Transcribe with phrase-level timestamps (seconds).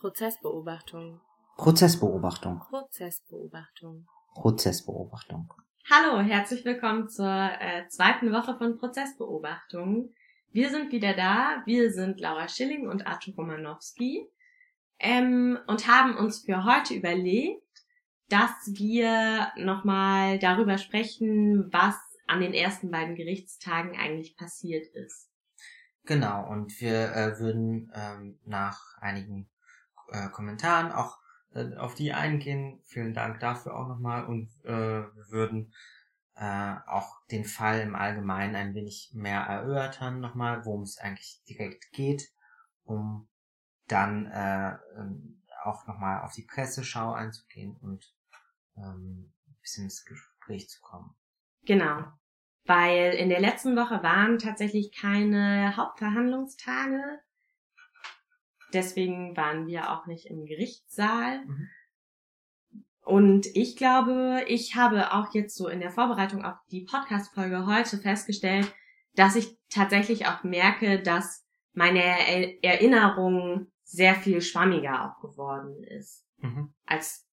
[0.00, 1.20] Prozessbeobachtung.
[1.58, 2.60] Prozessbeobachtung.
[2.70, 4.06] Prozessbeobachtung.
[4.32, 5.52] Prozessbeobachtung.
[5.90, 10.14] Hallo, herzlich willkommen zur äh, zweiten Woche von Prozessbeobachtung.
[10.52, 11.62] Wir sind wieder da.
[11.66, 14.26] Wir sind Laura Schilling und Arthur Romanowski
[15.00, 17.60] ähm, und haben uns für heute überlegt,
[18.30, 21.96] dass wir nochmal darüber sprechen, was
[22.26, 25.28] an den ersten beiden Gerichtstagen eigentlich passiert ist.
[26.06, 29.50] Genau, und wir äh, würden ähm, nach einigen
[30.10, 31.18] äh, Kommentaren auch
[31.54, 32.80] äh, auf die eingehen.
[32.84, 35.72] Vielen Dank dafür auch nochmal und äh, würden
[36.36, 41.92] äh, auch den Fall im Allgemeinen ein wenig mehr erörtern nochmal, worum es eigentlich direkt
[41.92, 42.30] geht,
[42.84, 43.28] um
[43.88, 48.14] dann äh, ähm, auch nochmal auf die Presseschau einzugehen und
[48.76, 51.14] ähm, ein bisschen ins Gespräch zu kommen.
[51.66, 52.04] Genau.
[52.64, 57.20] Weil in der letzten Woche waren tatsächlich keine Hauptverhandlungstage.
[58.72, 61.44] Deswegen waren wir auch nicht im Gerichtssaal.
[61.44, 61.68] Mhm.
[63.02, 67.98] Und ich glaube, ich habe auch jetzt so in der Vorbereitung auf die Podcast-Folge heute
[67.98, 68.72] festgestellt,
[69.14, 76.24] dass ich tatsächlich auch merke, dass meine Erinnerung sehr viel schwammiger auch geworden ist.
[76.38, 76.72] Mhm.
[76.86, 77.26] Als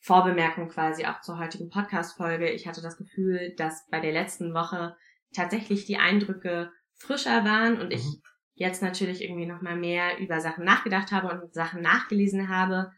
[0.00, 2.50] Vorbemerkung quasi auch zur heutigen Podcast-Folge.
[2.50, 4.96] Ich hatte das Gefühl, dass bei der letzten Woche
[5.34, 8.22] tatsächlich die Eindrücke frischer waren und ich Mhm.
[8.56, 12.90] Jetzt natürlich irgendwie nochmal mehr über Sachen nachgedacht habe und Sachen nachgelesen habe,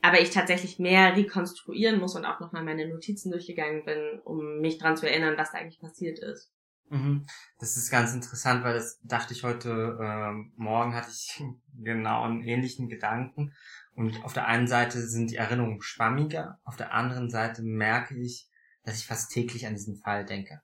[0.00, 4.78] aber ich tatsächlich mehr rekonstruieren muss und auch nochmal meine Notizen durchgegangen bin, um mich
[4.78, 6.52] dran zu erinnern, was da eigentlich passiert ist.
[6.88, 7.26] Mhm.
[7.58, 11.42] Das ist ganz interessant, weil das dachte ich heute ähm, Morgen hatte ich
[11.74, 13.52] genau einen ähnlichen Gedanken.
[13.94, 18.48] Und auf der einen Seite sind die Erinnerungen schwammiger, auf der anderen Seite merke ich,
[18.84, 20.62] dass ich fast täglich an diesen Fall denke.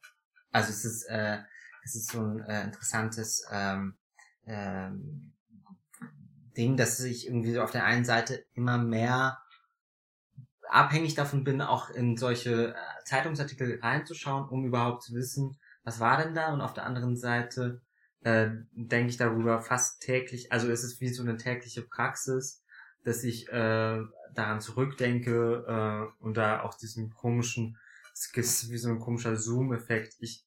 [0.52, 1.38] Also es ist, äh,
[1.84, 3.96] es ist so ein äh, interessantes ähm,
[4.46, 5.32] ähm,
[6.56, 9.38] Ding, dass ich irgendwie so auf der einen Seite immer mehr
[10.68, 16.22] abhängig davon bin, auch in solche äh, Zeitungsartikel reinzuschauen, um überhaupt zu wissen, was war
[16.22, 16.52] denn da?
[16.52, 17.80] Und auf der anderen Seite
[18.22, 22.64] äh, denke ich darüber fast täglich, also es ist wie so eine tägliche Praxis,
[23.04, 24.02] dass ich äh,
[24.34, 27.78] daran zurückdenke äh, und da auch diesen komischen,
[28.12, 30.16] es gibt wie so ein komischer Zoom-Effekt.
[30.18, 30.44] Ich,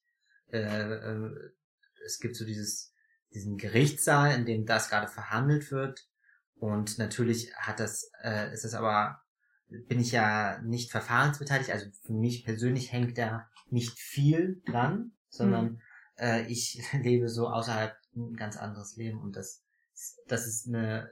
[0.52, 1.52] äh, äh,
[2.04, 2.89] es gibt so dieses,
[3.34, 6.06] diesen Gerichtssaal, in dem das gerade verhandelt wird.
[6.56, 9.22] Und natürlich hat das, äh, ist es aber,
[9.88, 11.70] bin ich ja nicht verfahrensbeteiligt.
[11.70, 15.80] Also für mich persönlich hängt da nicht viel dran, sondern
[16.18, 19.62] äh, ich lebe so außerhalb ein ganz anderes Leben und das,
[20.26, 21.08] das ist eine,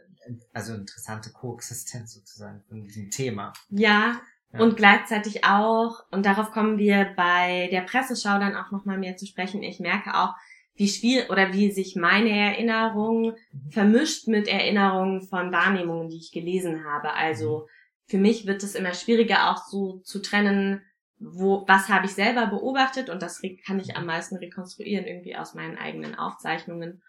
[0.53, 3.53] also interessante Koexistenz sozusagen von diesem Thema.
[3.71, 4.21] Ja,
[4.53, 4.61] Ja.
[4.61, 9.27] und gleichzeitig auch, und darauf kommen wir bei der Presseschau dann auch nochmal mehr zu
[9.27, 10.35] sprechen, ich merke auch,
[10.78, 13.71] wie schwierig oder wie sich meine Erinnerung Mhm.
[13.71, 17.12] vermischt mit Erinnerungen von Wahrnehmungen, die ich gelesen habe.
[17.15, 17.66] Also
[18.06, 20.81] für mich wird es immer schwieriger auch so zu trennen,
[21.19, 25.55] wo, was habe ich selber beobachtet und das kann ich am meisten rekonstruieren irgendwie aus
[25.55, 27.03] meinen eigenen Aufzeichnungen.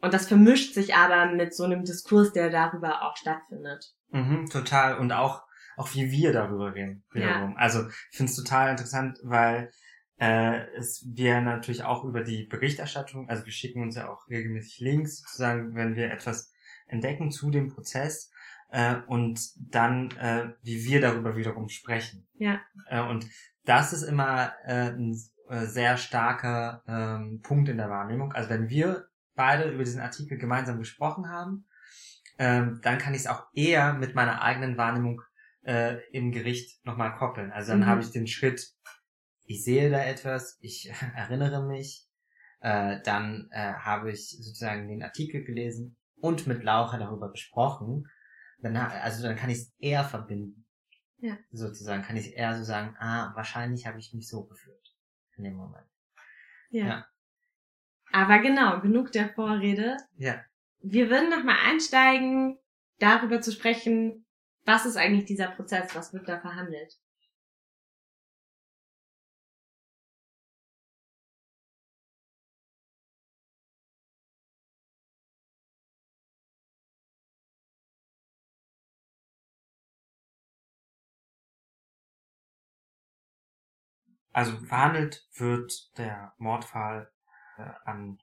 [0.00, 3.84] Und das vermischt sich aber mit so einem Diskurs, der darüber auch stattfindet.
[4.10, 4.96] Mhm, total.
[4.98, 5.42] Und auch,
[5.76, 7.02] auch wie wir darüber reden.
[7.12, 7.56] Wiederum.
[7.56, 9.72] Also ich finde es total interessant, weil
[10.18, 14.80] äh, es wir natürlich auch über die Berichterstattung, also wir schicken uns ja auch regelmäßig
[14.80, 16.52] Links, sozusagen, wenn wir etwas
[16.86, 18.30] entdecken zu dem Prozess
[18.70, 22.26] äh, und dann, äh, wie wir darüber wiederum sprechen.
[22.34, 22.60] Ja.
[22.88, 23.26] Äh, und
[23.64, 25.16] das ist immer äh, ein
[25.48, 28.32] äh, sehr starker ähm, Punkt in der Wahrnehmung.
[28.32, 31.66] Also wenn wir beide über diesen Artikel gemeinsam gesprochen haben,
[32.38, 35.22] ähm, dann kann ich es auch eher mit meiner eigenen Wahrnehmung
[35.64, 37.52] äh, im Gericht nochmal koppeln.
[37.52, 37.86] Also dann Mhm.
[37.86, 38.74] habe ich den Schritt,
[39.48, 42.06] ich sehe da etwas, ich erinnere mich,
[42.60, 48.06] äh, dann äh, habe ich sozusagen den Artikel gelesen und mit Laura darüber gesprochen.
[48.60, 50.66] Dann, also dann kann ich es eher verbinden.
[51.18, 51.36] Ja.
[51.50, 54.94] Sozusagen kann ich eher so sagen, ah, wahrscheinlich habe ich mich so gefühlt
[55.36, 55.86] in dem Moment.
[56.70, 56.86] Ja.
[56.86, 57.06] Ja.
[58.12, 59.96] Aber genau, genug der Vorrede.
[60.16, 60.44] Ja.
[60.80, 62.58] Wir würden nochmal einsteigen,
[62.98, 64.26] darüber zu sprechen,
[64.64, 66.94] was ist eigentlich dieser Prozess, was wird da verhandelt.
[84.32, 87.10] Also verhandelt wird der Mordfall
[87.56, 88.18] äh, an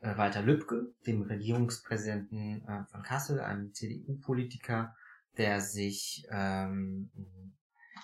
[0.00, 4.94] äh, Walter Lübcke, dem Regierungspräsidenten äh, von Kassel, einem CDU-Politiker,
[5.36, 7.10] der sich ähm,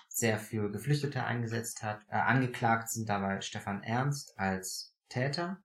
[0.07, 2.01] sehr für Geflüchtete eingesetzt hat.
[2.09, 5.61] Äh, angeklagt sind dabei Stefan Ernst als Täter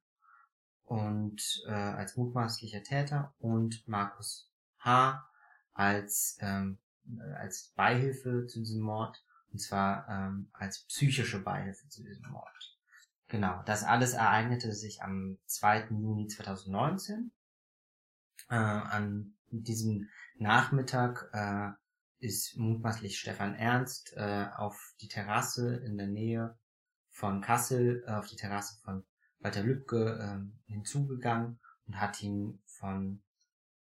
[0.84, 5.26] und äh, als mutmaßlicher Täter und Markus H.
[5.72, 6.78] als, ähm,
[7.36, 9.22] als Beihilfe zu diesem Mord.
[9.54, 12.76] Und zwar ähm, als psychische Beihilfe zu diesem Mord.
[13.28, 15.90] Genau, das alles ereignete sich am 2.
[15.90, 17.30] Juni 2019.
[18.48, 20.08] Äh, an diesem
[20.38, 21.70] Nachmittag äh,
[22.18, 26.58] ist mutmaßlich Stefan Ernst äh, auf die Terrasse in der Nähe
[27.10, 29.04] von Kassel, äh, auf die Terrasse von
[29.38, 33.22] Walter Lübcke äh, hinzugegangen und hat ihn von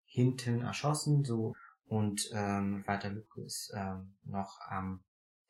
[0.07, 1.55] hinten erschossen, so
[1.85, 5.05] und ähm, Walter Lübcke ist ähm, noch am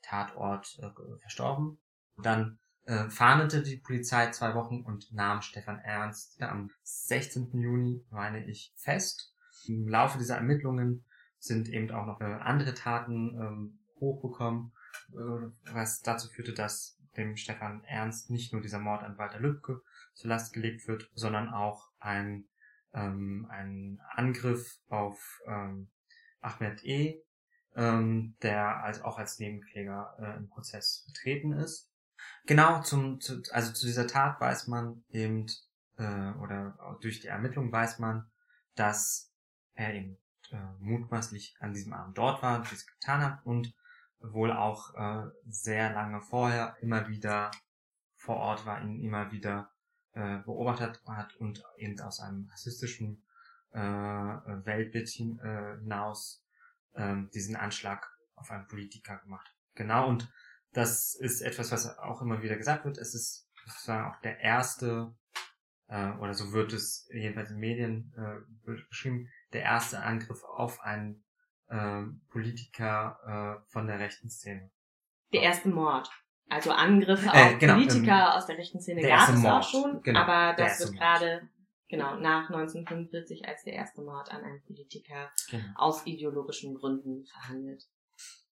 [0.08, 0.90] Tatort äh,
[1.20, 1.78] verstorben.
[2.16, 7.50] Dann äh, fahndete die Polizei zwei Wochen und nahm Stefan Ernst am 16.
[7.52, 9.34] Juni, meine ich, fest.
[9.66, 11.04] Im Laufe dieser Ermittlungen
[11.38, 14.72] sind eben auch noch äh, andere Taten ähm, hochgekommen,
[15.12, 19.82] äh, was dazu führte, dass dem Stefan Ernst nicht nur dieser Mord an Walter Lübcke
[20.14, 22.48] zur Last gelegt wird, sondern auch ein,
[22.94, 25.90] ähm, ein Angriff auf ähm,
[26.40, 27.22] Ahmed E.,
[27.78, 31.90] ähm, der als, auch als Nebenkläger äh, im Prozess vertreten ist.
[32.44, 35.46] Genau, zum, zu, also zu dieser Tat weiß man eben,
[35.96, 38.28] äh, oder durch die Ermittlung weiß man,
[38.74, 39.32] dass
[39.74, 40.18] er eben
[40.50, 43.72] äh, mutmaßlich an diesem Abend dort war, dies getan hat und
[44.18, 47.52] wohl auch äh, sehr lange vorher immer wieder
[48.16, 49.70] vor Ort war, ihn immer wieder
[50.14, 53.22] äh, beobachtet hat und eben aus einem rassistischen
[53.70, 56.44] äh, Weltbild hin, äh, hinaus
[56.94, 59.54] äh, diesen Anschlag auf einen Politiker gemacht.
[59.74, 60.30] Genau, und
[60.72, 62.98] das ist etwas, was auch immer wieder gesagt wird.
[62.98, 65.14] Es ist sozusagen auch der erste,
[65.88, 71.24] äh, oder so wird es jedenfalls in Medien äh, beschrieben, der erste Angriff auf einen
[71.68, 74.70] äh, Politiker äh, von der rechten Szene.
[75.32, 76.10] Der erste Mord.
[76.48, 80.02] Also Angriffe äh, auf genau, Politiker ähm, aus der rechten Szene gab es auch schon,
[80.02, 81.48] genau, aber das wird gerade
[81.88, 85.64] genau nach 1945 als der erste Mord an einen Politiker genau.
[85.76, 87.84] aus ideologischen Gründen verhandelt.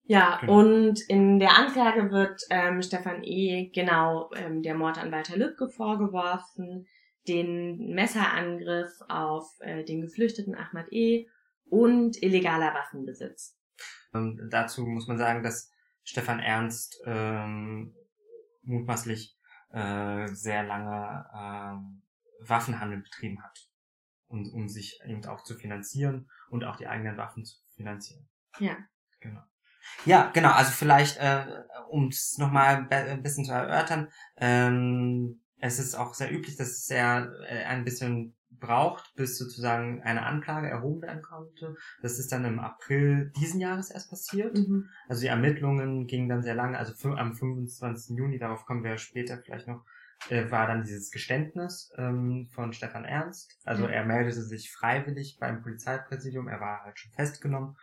[0.07, 0.59] Ja, genau.
[0.59, 3.71] und in der Anklage wird ähm, Stefan E.
[3.71, 6.87] genau ähm, der Mord an Walter Lübcke vorgeworfen,
[7.27, 11.27] den Messerangriff auf äh, den geflüchteten Ahmad E.
[11.71, 13.59] und illegaler Waffenbesitz.
[14.15, 15.73] Ähm, dazu muss man sagen, dass
[16.05, 17.95] Stefan Ernst ähm,
[18.63, 19.39] mutmaßlich
[19.73, 22.03] äh, sehr lange ähm,
[22.49, 23.59] Waffenhandel betrieben hat,
[24.29, 28.29] um, um sich eben auch zu finanzieren und auch die eigenen Waffen zu finanzieren.
[28.59, 28.77] Ja.
[29.21, 29.43] Genau.
[30.07, 31.45] Ja, genau, also vielleicht, äh,
[31.91, 36.87] um es nochmal ein bisschen zu erörtern, ähm, es ist auch sehr üblich, dass es
[36.87, 41.77] sehr äh, ein bisschen braucht, bis sozusagen eine Anklage erhoben werden konnte.
[42.03, 44.57] Das ist dann im April diesen Jahres erst passiert.
[44.57, 44.89] Mhm.
[45.09, 48.17] Also die Ermittlungen gingen dann sehr lange, also am 25.
[48.17, 49.85] Juni, darauf kommen wir später vielleicht noch,
[50.31, 53.59] äh, war dann dieses Geständnis ähm, von Stefan Ernst.
[53.65, 53.91] Also mhm.
[53.91, 57.77] er meldete sich freiwillig beim Polizeipräsidium, er war halt schon festgenommen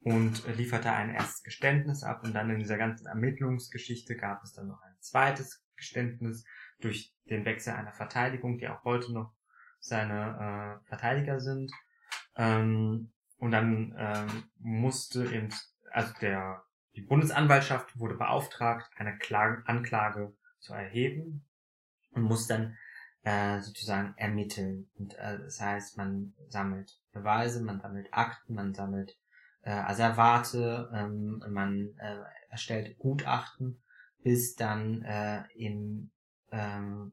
[0.00, 4.52] und äh, lieferte ein erstes Geständnis ab und dann in dieser ganzen Ermittlungsgeschichte gab es
[4.52, 6.44] dann noch ein zweites Geständnis
[6.80, 9.32] durch den Wechsel einer Verteidigung, die auch heute noch
[9.78, 11.70] seine äh, Verteidiger sind.
[12.36, 15.48] Ähm, und dann ähm, musste eben,
[15.90, 16.62] also der,
[16.94, 21.44] die Bundesanwaltschaft wurde beauftragt, eine Klage, Anklage zu erheben
[22.12, 22.76] und muss dann
[23.24, 24.90] äh, sozusagen ermitteln.
[24.98, 29.16] Und äh, das heißt, man sammelt Beweise, man sammelt Akten, man sammelt
[29.62, 32.18] äh, Asservate, ähm, man äh,
[32.50, 33.82] erstellt Gutachten,
[34.22, 36.10] bis dann äh, im
[36.50, 37.12] ähm,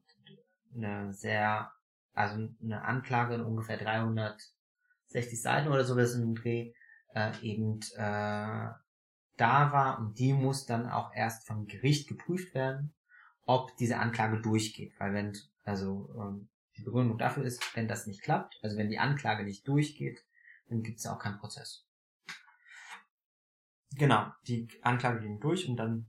[0.74, 1.72] eine sehr,
[2.14, 6.72] also eine Anklage in ungefähr 360 Seiten oder so, das im Dreh,
[7.14, 8.68] äh, eben äh,
[9.36, 12.94] da war und die muss dann auch erst vom Gericht geprüft werden,
[13.50, 14.94] ob diese Anklage durchgeht.
[15.00, 19.00] Weil wenn, also ähm, die Begründung dafür ist, wenn das nicht klappt, also wenn die
[19.00, 20.24] Anklage nicht durchgeht,
[20.68, 21.84] dann gibt es auch keinen Prozess.
[23.96, 26.06] Genau, die Anklage ging durch und dann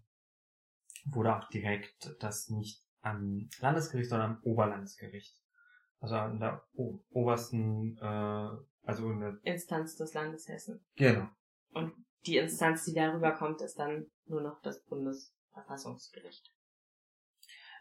[1.05, 5.35] wurde auch direkt das nicht am Landesgericht, sondern am Oberlandesgericht.
[5.99, 6.63] Also in der
[7.09, 8.49] obersten, äh,
[8.83, 10.85] also in der Instanz des Landes Hessen.
[10.95, 11.27] Genau.
[11.73, 11.93] Und
[12.27, 16.53] die Instanz, die darüber kommt, ist dann nur noch das Bundesverfassungsgericht.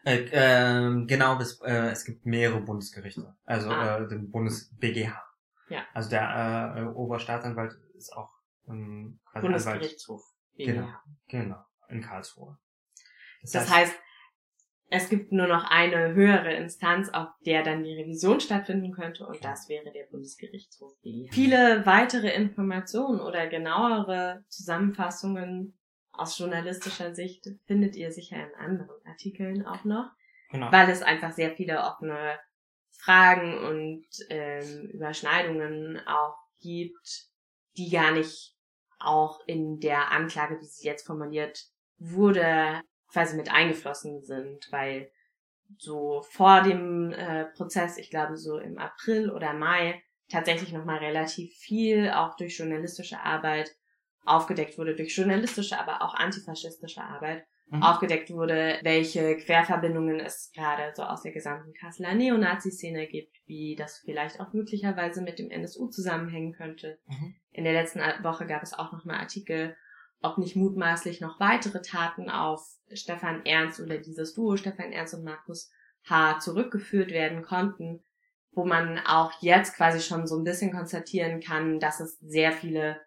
[0.03, 3.35] Äh, äh, genau, das, äh, es gibt mehrere Bundesgerichte.
[3.45, 3.99] Also ah.
[3.99, 5.23] äh, den Bundes-BGH.
[5.69, 5.85] Ja.
[5.93, 8.29] Also der äh, Oberstaatsanwalt ist auch
[8.67, 10.21] ähm, quasi Bundesgerichtshof.
[10.57, 10.73] BGH.
[10.73, 10.87] Genau,
[11.27, 12.57] genau, in Karlsruhe.
[13.41, 13.99] Das, das heißt, heißt
[14.93, 19.43] es gibt nur noch eine höhere Instanz, auf der dann die Revision stattfinden könnte und
[19.43, 20.91] das wäre der Bundesgerichtshof.
[21.31, 25.79] Viele weitere Informationen oder genauere Zusammenfassungen
[26.13, 30.11] aus journalistischer Sicht findet ihr sicher in anderen Artikeln auch noch,
[30.51, 30.71] genau.
[30.71, 32.39] weil es einfach sehr viele offene
[32.89, 37.27] Fragen und ähm, Überschneidungen auch gibt,
[37.77, 38.55] die gar nicht
[38.99, 41.65] auch in der Anklage, wie sie jetzt formuliert
[41.97, 45.11] wurde, quasi mit eingeflossen sind, weil
[45.77, 51.53] so vor dem äh, Prozess, ich glaube so im April oder Mai, tatsächlich nochmal relativ
[51.55, 53.71] viel, auch durch journalistische Arbeit,
[54.25, 57.83] aufgedeckt wurde, durch journalistische, aber auch antifaschistische Arbeit, mhm.
[57.83, 63.97] aufgedeckt wurde, welche Querverbindungen es gerade so aus der gesamten Kasseler Neonazi-Szene gibt, wie das
[63.97, 66.99] vielleicht auch möglicherweise mit dem NSU zusammenhängen könnte.
[67.07, 67.35] Mhm.
[67.51, 69.75] In der letzten Woche gab es auch nochmal Artikel,
[70.21, 72.61] ob nicht mutmaßlich noch weitere Taten auf
[72.93, 75.71] Stefan Ernst oder dieses Duo Stefan Ernst und Markus
[76.07, 76.39] H.
[76.39, 78.03] zurückgeführt werden konnten,
[78.51, 82.99] wo man auch jetzt quasi schon so ein bisschen konstatieren kann, dass es sehr viele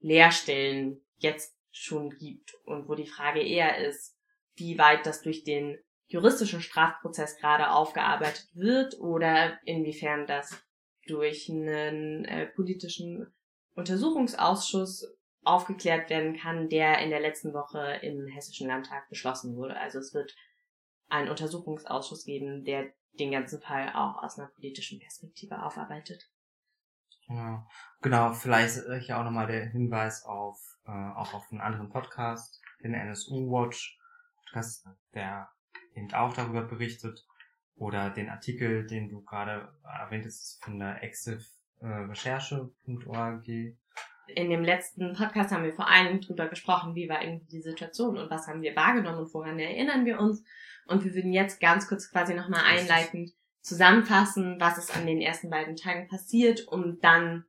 [0.00, 4.16] Lehrstellen jetzt schon gibt und wo die Frage eher ist,
[4.54, 10.62] wie weit das durch den juristischen Strafprozess gerade aufgearbeitet wird oder inwiefern das
[11.06, 13.32] durch einen äh, politischen
[13.74, 15.06] Untersuchungsausschuss
[15.42, 19.76] aufgeklärt werden kann, der in der letzten Woche im Hessischen Landtag beschlossen wurde.
[19.76, 20.34] Also es wird
[21.08, 26.28] einen Untersuchungsausschuss geben, der den ganzen Fall auch aus einer politischen Perspektive aufarbeitet.
[27.28, 27.66] Ja,
[28.00, 32.94] genau, vielleicht hier auch nochmal der Hinweis auf, äh, auch auf einen anderen Podcast, den
[32.94, 33.98] NSU Watch
[34.44, 35.50] Podcast, der
[35.94, 37.26] eben auch darüber berichtet,
[37.78, 43.48] oder den Artikel, den du gerade erwähnt hast, von der exif-recherche.org.
[44.28, 48.18] In dem letzten Podcast haben wir vor allem drüber gesprochen, wie war irgendwie die Situation
[48.18, 50.44] und was haben wir wahrgenommen und woran erinnern wir uns.
[50.86, 55.50] Und wir würden jetzt ganz kurz quasi nochmal einleitend zusammenfassen, was ist an den ersten
[55.50, 57.44] beiden Tagen passiert, um dann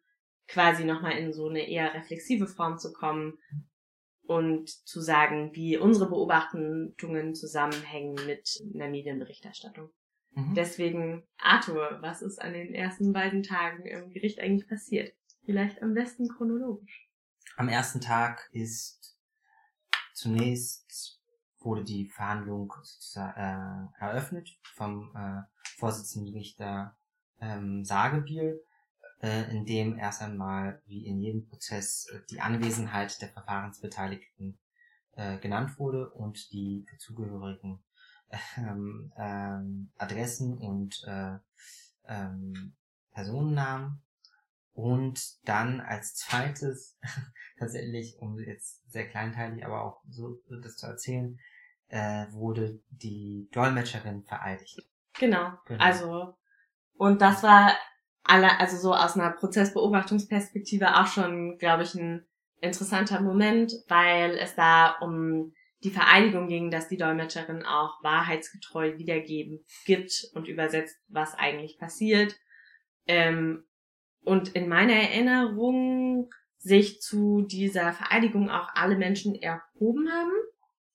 [0.47, 3.37] quasi nochmal in so eine eher reflexive Form zu kommen
[4.23, 9.89] und zu sagen, wie unsere Beobachtungen zusammenhängen mit einer Medienberichterstattung.
[10.31, 10.53] Mhm.
[10.55, 15.13] Deswegen, Arthur, was ist an den ersten beiden Tagen im Gericht eigentlich passiert?
[15.45, 17.09] Vielleicht am besten chronologisch.
[17.57, 19.17] Am ersten Tag ist
[20.13, 21.18] zunächst
[21.61, 22.73] wurde die Verhandlung
[23.15, 23.19] äh,
[23.99, 25.41] eröffnet vom äh,
[25.77, 26.97] Vorsitzenden Richter
[27.41, 28.61] ähm, Sagebiel,
[29.21, 34.57] äh, in dem erst einmal, wie in jedem Prozess, äh, die Anwesenheit der Verfahrensbeteiligten
[35.15, 37.83] äh, genannt wurde und die dazugehörigen
[38.57, 41.37] ähm, ähm, Adressen und äh,
[42.07, 42.73] ähm,
[43.11, 44.01] Personennamen.
[44.73, 46.97] Und dann als zweites,
[47.59, 51.37] tatsächlich, um jetzt sehr kleinteilig, aber auch so das zu erzählen,
[51.89, 54.79] äh, wurde die Dolmetscherin vereidigt.
[55.19, 55.51] Genau.
[55.65, 55.83] genau.
[55.83, 56.37] Also,
[56.93, 57.73] und das war
[58.23, 62.25] alle, also so aus einer Prozessbeobachtungsperspektive auch schon, glaube ich, ein
[62.61, 69.65] interessanter Moment, weil es da um die Vereinigung ging, dass die Dolmetscherin auch wahrheitsgetreu wiedergeben
[69.85, 72.35] gibt und übersetzt, was eigentlich passiert.
[73.07, 73.65] Ähm,
[74.23, 80.31] und in meiner Erinnerung sich zu dieser Vereidigung auch alle Menschen erhoben haben.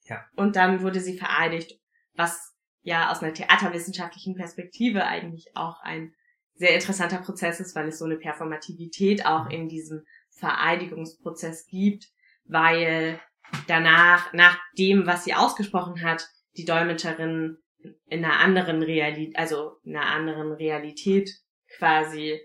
[0.05, 0.25] Ja.
[0.37, 1.81] Und dann wurde sie vereidigt,
[2.15, 6.15] was ja aus einer theaterwissenschaftlichen Perspektive eigentlich auch ein
[6.55, 12.07] sehr interessanter Prozess ist, weil es so eine Performativität auch in diesem Vereidigungsprozess gibt,
[12.45, 13.21] weil
[13.67, 17.59] danach, nach dem, was sie ausgesprochen hat, die Dolmetscherin
[18.07, 21.31] in einer anderen Realität, also in einer anderen Realität
[21.77, 22.41] quasi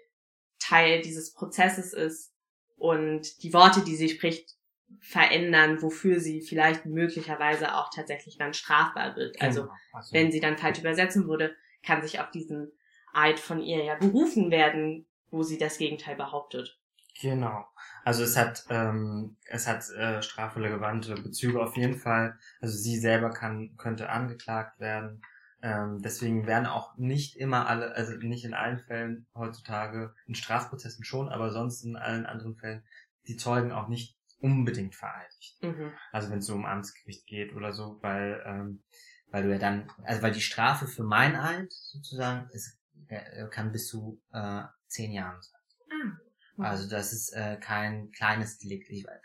[0.69, 2.33] Teil dieses Prozesses ist
[2.77, 4.55] und die Worte, die sie spricht,
[5.01, 9.35] verändern, wofür sie vielleicht möglicherweise auch tatsächlich dann strafbar wird.
[9.35, 9.45] Genau.
[9.45, 12.71] Also, also wenn sie dann falsch übersetzen wurde, kann sich auf diesen
[13.13, 16.79] Eid von ihr ja berufen werden, wo sie das Gegenteil behauptet.
[17.21, 17.65] Genau.
[18.05, 22.37] Also es hat ähm, es hat äh, strafrelevante Bezüge auf jeden Fall.
[22.61, 25.21] Also sie selber kann könnte angeklagt werden.
[25.61, 31.03] Ähm, deswegen werden auch nicht immer alle, also nicht in allen Fällen heutzutage, in Strafprozessen
[31.03, 32.83] schon, aber sonst in allen anderen Fällen
[33.27, 35.61] die Zeugen auch nicht unbedingt vereidigt.
[35.61, 35.91] Mhm.
[36.11, 38.83] Also wenn es so um Amtsgericht geht oder so, weil ähm,
[39.31, 43.87] weil du ja dann, also weil die Strafe für Meineid sozusagen ist, äh, kann bis
[43.87, 46.19] zu äh, zehn Jahren sein.
[46.57, 46.63] Ah.
[46.63, 48.89] Also das ist äh, kein kleines Delikt.
[48.89, 49.21] Ich weiß.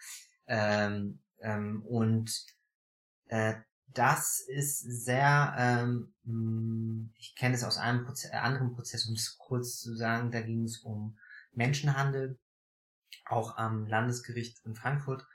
[0.47, 2.31] Ähm, ähm, und
[3.29, 3.55] äh,
[3.95, 9.15] das ist sehr, ähm, hm, ich kenne es aus einem Proze äh, anderen Prozess, um
[9.15, 11.17] es kurz zu sagen, da ging es um
[11.53, 12.39] Menschenhandel,
[13.27, 15.27] auch am Landesgericht in Frankfurt.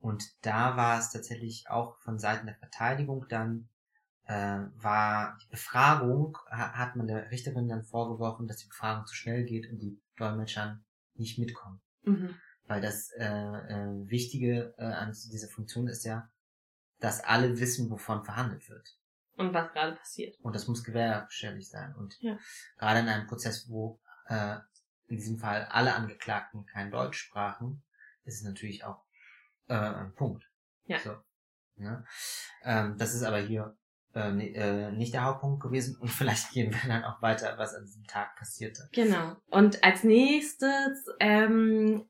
[0.00, 3.68] Und da war es tatsächlich auch von Seiten der Verteidigung dann,
[4.24, 9.44] äh, war die Befragung, hat man der Richterin dann vorgeworfen, dass die Befragung zu schnell
[9.44, 10.80] geht und die Dolmetscher
[11.14, 11.80] nicht mitkommen.
[12.02, 12.34] Mhm.
[12.66, 16.28] Weil das äh, äh, Wichtige äh, an dieser Funktion ist ja,
[17.00, 18.96] dass alle wissen, wovon verhandelt wird.
[19.36, 20.36] Und was gerade passiert.
[20.42, 21.94] Und das muss gewährstellig sein.
[21.96, 22.38] Und ja.
[22.78, 24.56] gerade in einem Prozess, wo äh,
[25.06, 27.82] in diesem Fall alle Angeklagten kein Deutsch sprachen,
[28.24, 29.02] ist es natürlich auch
[29.68, 30.44] äh, ein Punkt.
[30.84, 30.98] Ja.
[30.98, 31.16] So,
[31.76, 32.04] ne?
[32.62, 33.76] ähm, das ist aber hier
[34.14, 37.84] äh, äh, nicht der Hauptpunkt gewesen und vielleicht gehen wir dann auch weiter, was an
[37.84, 38.88] diesem Tag passierte.
[38.92, 39.36] Genau.
[39.48, 42.08] Und als nächstes ähm,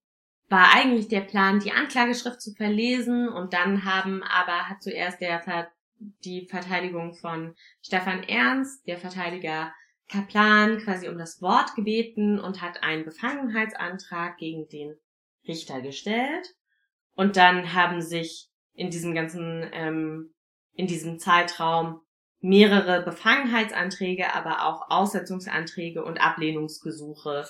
[0.50, 5.40] war eigentlich der Plan, die Anklageschrift zu verlesen und dann haben aber hat zuerst der
[5.40, 5.70] Ver
[6.24, 9.72] die Verteidigung von Stefan Ernst, der Verteidiger
[10.08, 14.96] Kaplan, quasi um das Wort gebeten und hat einen Befangenheitsantrag gegen den
[15.46, 16.54] Richter gestellt.
[17.14, 20.34] Und dann haben sich in diesem ganzen, ähm,
[20.72, 22.00] in diesem Zeitraum
[22.40, 27.46] mehrere Befangenheitsanträge, aber auch Aussetzungsanträge und Ablehnungsgesuche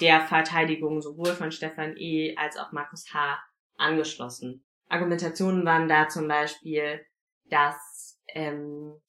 [0.00, 2.36] der Verteidigung sowohl von Stefan E.
[2.36, 3.38] als auch Markus H.
[3.76, 4.64] angeschlossen.
[4.88, 7.00] Argumentationen waren da zum Beispiel,
[7.46, 9.00] dass ähm,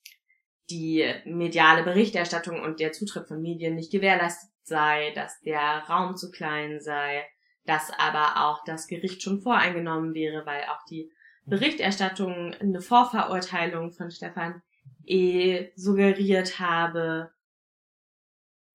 [0.70, 6.32] die mediale Berichterstattung und der Zutritt von Medien nicht gewährleistet sei, dass der Raum zu
[6.32, 7.26] klein sei,
[7.66, 11.12] dass aber auch das Gericht schon voreingenommen wäre, weil auch die
[11.46, 14.62] Berichterstattung eine Vorverurteilung von Stefan
[15.08, 15.72] E.
[15.76, 17.32] suggeriert habe,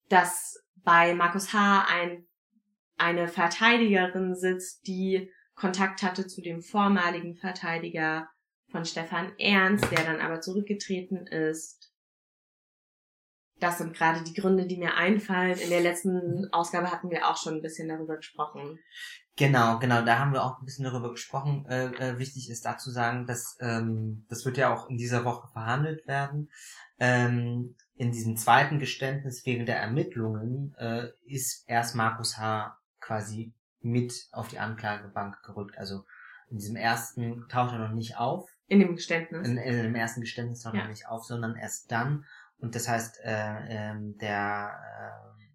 [0.09, 1.87] dass bei Markus H.
[1.89, 2.27] ein,
[2.97, 8.29] eine Verteidigerin sitzt, die Kontakt hatte zu dem vormaligen Verteidiger
[8.71, 11.80] von Stefan Ernst, der dann aber zurückgetreten ist.
[13.61, 15.59] Das sind gerade die Gründe, die mir einfallen.
[15.59, 18.79] In der letzten Ausgabe hatten wir auch schon ein bisschen darüber gesprochen.
[19.37, 21.65] Genau, genau, da haben wir auch ein bisschen darüber gesprochen.
[21.67, 25.49] Äh, äh, wichtig ist dazu sagen, dass ähm, das wird ja auch in dieser Woche
[25.49, 26.51] verhandelt werden.
[26.99, 32.77] Ähm, in diesem zweiten Geständnis wegen der Ermittlungen äh, ist erst Markus H.
[33.01, 35.79] quasi mit auf die Anklagebank gerückt.
[35.79, 36.05] Also
[36.51, 38.51] in diesem ersten taucht er noch nicht auf.
[38.67, 39.47] In dem Geständnis.
[39.49, 40.85] In, in dem ersten Geständnis taucht er Ja.
[40.85, 42.25] noch nicht auf, sondern erst dann.
[42.61, 44.73] Und das heißt, äh, ähm, der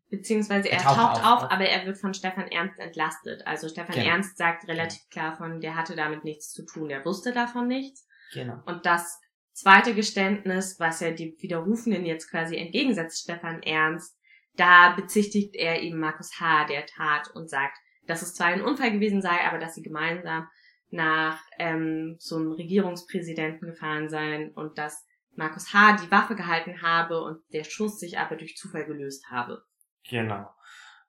[0.09, 1.51] Beziehungsweise er Er taucht auf, auf, auf.
[1.51, 3.45] aber er wird von Stefan Ernst entlastet.
[3.45, 4.07] Also Stefan Genau.
[4.07, 8.07] Ernst sagt relativ klar von, der hatte damit nichts zu tun, der wusste davon nichts.
[8.33, 8.61] äh, genau.
[8.65, 9.19] Und das
[9.51, 14.15] zweite Geständnis, was ja die Widerrufenden jetzt quasi entgegensetzt, Stefan Ernst,
[14.55, 16.65] da bezichtigt er eben Markus H.
[16.65, 20.47] der Tat und sagt, dass es zwar ein Unfall gewesen sei, aber dass sie gemeinsam
[20.91, 25.05] nach ähm, zum Regierungspräsidenten gefahren seien und dass
[25.37, 25.97] Markus H.
[26.03, 29.63] die Waffe gehalten habe und der Schuss sich aber durch Zufall gelöst habe.
[30.09, 30.49] Genau.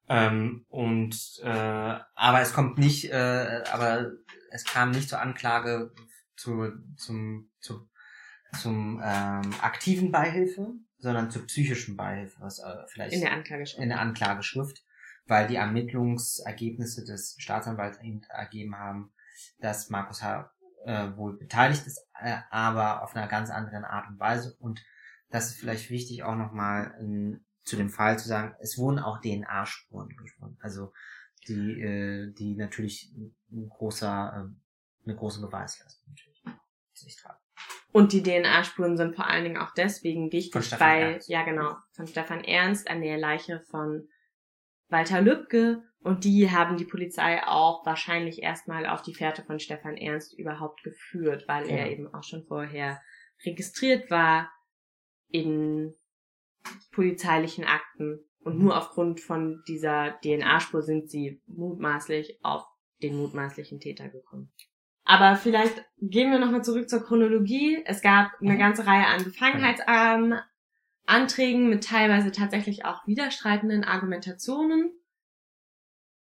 [0.08, 4.12] Ähm, und äh, aber es kommt nicht, äh, aber
[4.50, 5.92] es kam nicht zur Anklage
[6.36, 7.88] zu, zum, zu,
[8.60, 13.82] zum ähm, aktiven Beihilfe, sondern zur psychischen Beihilfe, was äh, vielleicht In der Anklageschrift.
[13.82, 14.84] in der Anklageschrift,
[15.26, 19.12] weil die Ermittlungsergebnisse des Staatsanwalts eben ergeben haben,
[19.58, 20.52] dass Markus H.
[20.86, 24.56] Äh, wohl beteiligt ist, äh, aber auf einer ganz anderen Art und Weise.
[24.60, 24.84] Und
[25.30, 29.20] das ist vielleicht wichtig auch nochmal ähm, zu dem Fall zu sagen, es wurden auch
[29.20, 30.56] DNA-Spuren gefunden.
[30.60, 30.92] Also
[31.48, 33.12] die, äh, die natürlich
[33.50, 36.44] ein großer, äh, eine große Beweislast natürlich
[36.92, 37.40] sich tragen.
[37.90, 41.28] Und die DNA-Spuren sind vor allen Dingen auch deswegen wichtig, weil, Ernst.
[41.28, 44.08] ja genau, von Stefan Ernst an der Leiche von
[44.88, 49.96] Walter Lübcke und die haben die Polizei auch wahrscheinlich erstmal auf die Fährte von Stefan
[49.96, 51.90] Ernst überhaupt geführt, weil er Genau.
[51.90, 53.00] eben auch schon vorher
[53.44, 54.50] registriert war
[55.28, 55.94] in
[56.92, 62.64] polizeilichen Akten und nur aufgrund von dieser DNA-Spur sind sie mutmaßlich auf
[63.02, 64.52] den mutmaßlichen Täter gekommen.
[65.04, 67.80] Aber vielleicht gehen wir nochmal zurück zur Chronologie.
[67.84, 68.58] Es gab eine Mhm.
[68.58, 74.90] ganze Reihe an Befangenheitsanträgen mit teilweise tatsächlich auch widerstreitenden Argumentationen.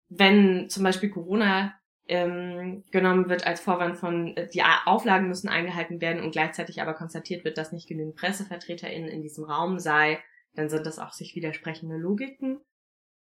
[0.09, 1.73] Wenn zum Beispiel Corona
[2.07, 6.93] ähm, genommen wird als Vorwand von, äh, die Auflagen müssen eingehalten werden und gleichzeitig aber
[6.93, 10.19] konstatiert wird, dass nicht genügend PressevertreterInnen in diesem Raum sei,
[10.53, 12.59] dann sind das auch sich widersprechende Logiken.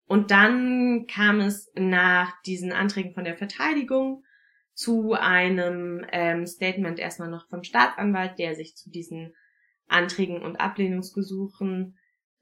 [0.05, 4.23] Und dann kam es nach diesen Anträgen von der Verteidigung
[4.73, 9.33] zu einem ähm, Statement erstmal noch vom Staatsanwalt, der sich zu diesen
[9.87, 11.96] Anträgen und Ablehnungsgesuchen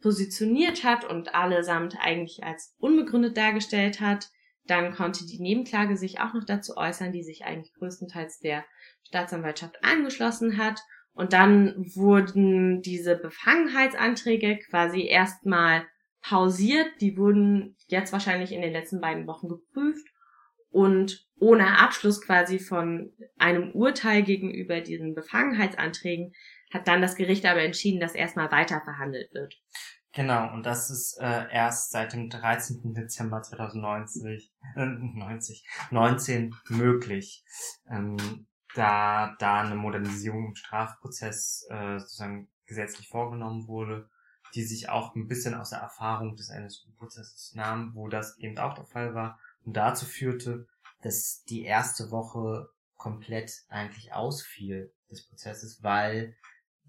[0.06, 4.30] positioniert hat und allesamt eigentlich als unbegründet dargestellt hat.
[4.68, 8.66] Dann konnte die Nebenklage sich auch noch dazu äußern, die sich eigentlich größtenteils der
[9.08, 10.80] Staatsanwaltschaft angeschlossen hat.
[11.14, 15.88] Und dann wurden diese Befangenheitsanträge quasi erstmal
[16.22, 16.88] pausiert.
[17.02, 20.08] Die wurden jetzt wahrscheinlich in den letzten beiden Wochen geprüft
[20.70, 26.34] und ohne Abschluss quasi von einem Urteil gegenüber diesen Befangenheitsanträgen
[26.72, 29.56] hat dann das Gericht aber entschieden, dass erstmal weiter verhandelt wird.
[30.16, 32.94] Genau, und das ist äh, erst seit dem 13.
[32.94, 37.44] Dezember 2090, äh, 90, 19 möglich,
[37.90, 44.10] ähm, da da eine Modernisierung im Strafprozess äh, sozusagen gesetzlich vorgenommen wurde,
[44.54, 48.74] die sich auch ein bisschen aus der Erfahrung des NSU-Prozesses nahm, wo das eben auch
[48.74, 50.66] der Fall war und dazu führte,
[51.02, 56.38] dass die erste Woche komplett eigentlich ausfiel des Prozesses, weil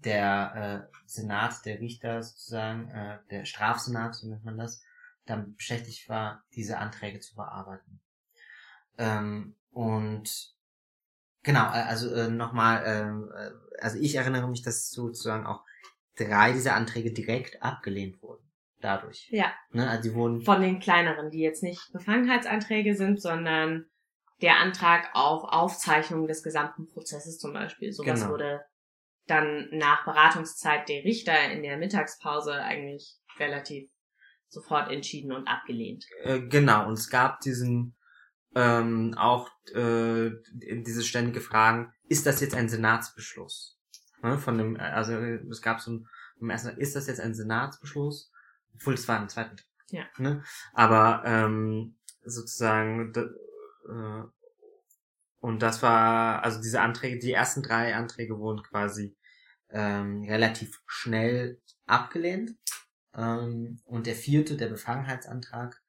[0.03, 4.83] der äh, Senat, der Richter sozusagen, äh, der Strafsenat, so nennt man das,
[5.25, 7.99] dann beschäftigt war, diese Anträge zu bearbeiten.
[8.97, 10.53] Ähm, und
[11.43, 15.63] genau, äh, also äh, nochmal, ähm, äh, also ich erinnere mich, dass sozusagen auch
[16.15, 18.43] drei dieser Anträge direkt abgelehnt wurden.
[18.79, 19.27] Dadurch.
[19.31, 19.51] Ja.
[19.71, 23.87] Ne, also die wurden Von den kleineren, die jetzt nicht Befangenheitsanträge sind, sondern
[24.41, 27.91] der Antrag auf Aufzeichnung des gesamten Prozesses zum Beispiel.
[27.91, 28.33] Sowas Genau.
[28.33, 28.63] wurde
[29.27, 33.89] dann nach Beratungszeit der Richter in der Mittagspause eigentlich relativ
[34.49, 36.05] sofort entschieden und abgelehnt.
[36.23, 37.95] Äh, genau, und es gab diesen
[38.55, 43.77] ähm, auch äh, diese ständige Fragen, ist das jetzt ein Senatsbeschluss?
[44.23, 46.07] Ne, von dem, äh, also es gab so ein,
[46.39, 48.31] im ersten, ist das jetzt ein Senatsbeschluss?
[48.73, 49.65] Obwohl es war im zweiten Tag.
[49.89, 50.05] Ja.
[50.17, 50.43] Ne?
[50.73, 53.21] Aber ähm, sozusagen d-
[53.89, 54.23] äh,
[55.47, 59.15] und das war, also diese Anträge, die ersten drei Anträge wurden quasi
[59.69, 62.57] ähm, relativ schnell abgelehnt.
[63.13, 65.81] Ähm, und der vierte, der Befangenheitsantrag,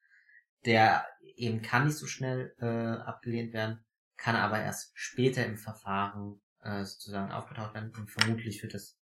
[0.65, 2.67] der eben kann nicht so schnell äh,
[3.03, 3.85] abgelehnt werden,
[4.17, 8.97] kann aber erst später im Verfahren äh, sozusagen aufgetaucht werden und vermutlich wird es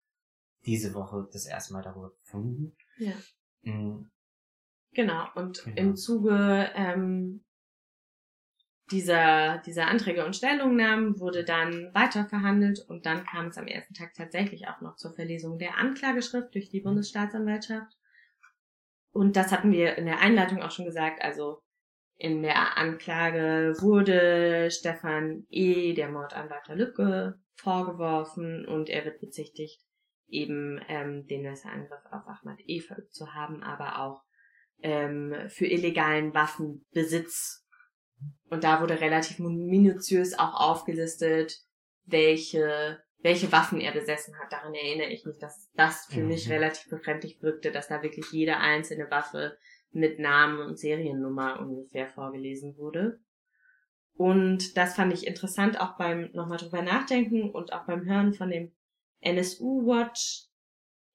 [0.65, 2.77] diese Woche das erste Mal darüber befunden.
[2.97, 3.15] Ja.
[3.63, 4.09] Mm,
[4.93, 5.27] Genau.
[5.35, 5.81] Und Genau.
[5.81, 7.43] im Zuge ähm,
[8.91, 13.93] dieser, dieser Anträge und Stellungnahmen wurde dann weiter verhandelt und dann kam es am ersten
[13.93, 17.91] Tag tatsächlich auch noch zur Verlesung der Anklageschrift durch die Bundesstaatsanwaltschaft.
[19.11, 21.21] Und das hatten wir in der Einleitung auch schon gesagt.
[21.21, 21.61] Also
[22.17, 29.19] in der Anklage wurde Stefan E., der Mord an Walter Lübcke, vorgeworfen und er wird
[29.19, 29.81] bezichtigt,
[30.27, 32.79] eben ähm, den Messerangriff auf Ahmad E.
[32.81, 34.23] verübt zu haben, aber auch
[34.81, 37.64] ähm, für illegalen Waffenbesitz.
[38.49, 41.61] Und da wurde relativ minutiös auch aufgelistet,
[42.05, 44.51] welche, welche Waffen er besessen hat.
[44.51, 46.27] Daran erinnere ich mich, dass das für Mhm.
[46.27, 49.57] mich relativ befremdlich wirkte, dass da wirklich jede einzelne Waffe
[49.91, 53.19] mit Namen und Seriennummer ungefähr vorgelesen wurde.
[54.13, 58.49] Und das fand ich interessant, auch beim nochmal drüber nachdenken und auch beim Hören von
[58.49, 58.71] dem
[59.21, 60.47] NSU Watch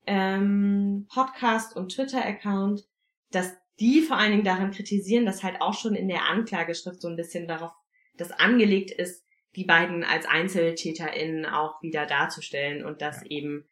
[0.07, 2.83] ähm, Podcast und Twitter-Account,
[3.31, 7.09] dass die vor allen Dingen daran kritisieren, dass halt auch schon in der Anklageschrift so
[7.09, 7.73] ein bisschen darauf
[8.17, 9.25] das angelegt ist,
[9.57, 13.67] die beiden als EinzeltäterInnen auch wieder darzustellen und dass eben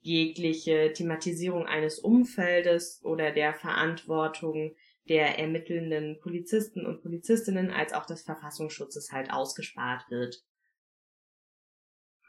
[0.00, 4.76] jegliche Thematisierung eines Umfeldes oder der Verantwortung
[5.08, 10.36] der ermittelnden Polizisten und Polizistinnen als auch des Verfassungsschutzes halt ausgespart wird.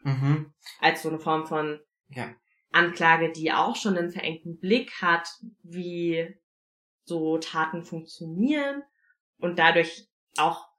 [0.03, 0.53] Mhm.
[0.79, 2.33] Als so eine Form von Ja.
[2.71, 5.27] Anklage, die auch schon einen verengten Blick hat,
[5.63, 6.35] wie
[7.09, 8.83] so Taten funktionieren
[9.37, 10.69] und dadurch auch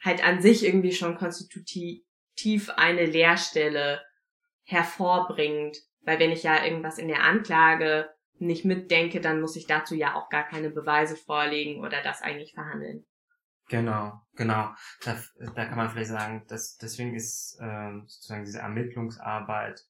[0.00, 4.00] halt an sich irgendwie schon konstitutiv eine Leerstelle
[4.62, 5.78] hervorbringt.
[6.02, 10.14] Weil wenn ich ja irgendwas in der Anklage nicht mitdenke, dann muss ich dazu ja
[10.14, 13.04] auch gar keine Beweise vorlegen oder das eigentlich verhandeln.
[13.68, 14.74] Genau, genau.
[15.02, 15.18] Da,
[15.54, 19.80] da kann man vielleicht sagen, dass deswegen ist ähm, sozusagen diese Ermittlungsarbeit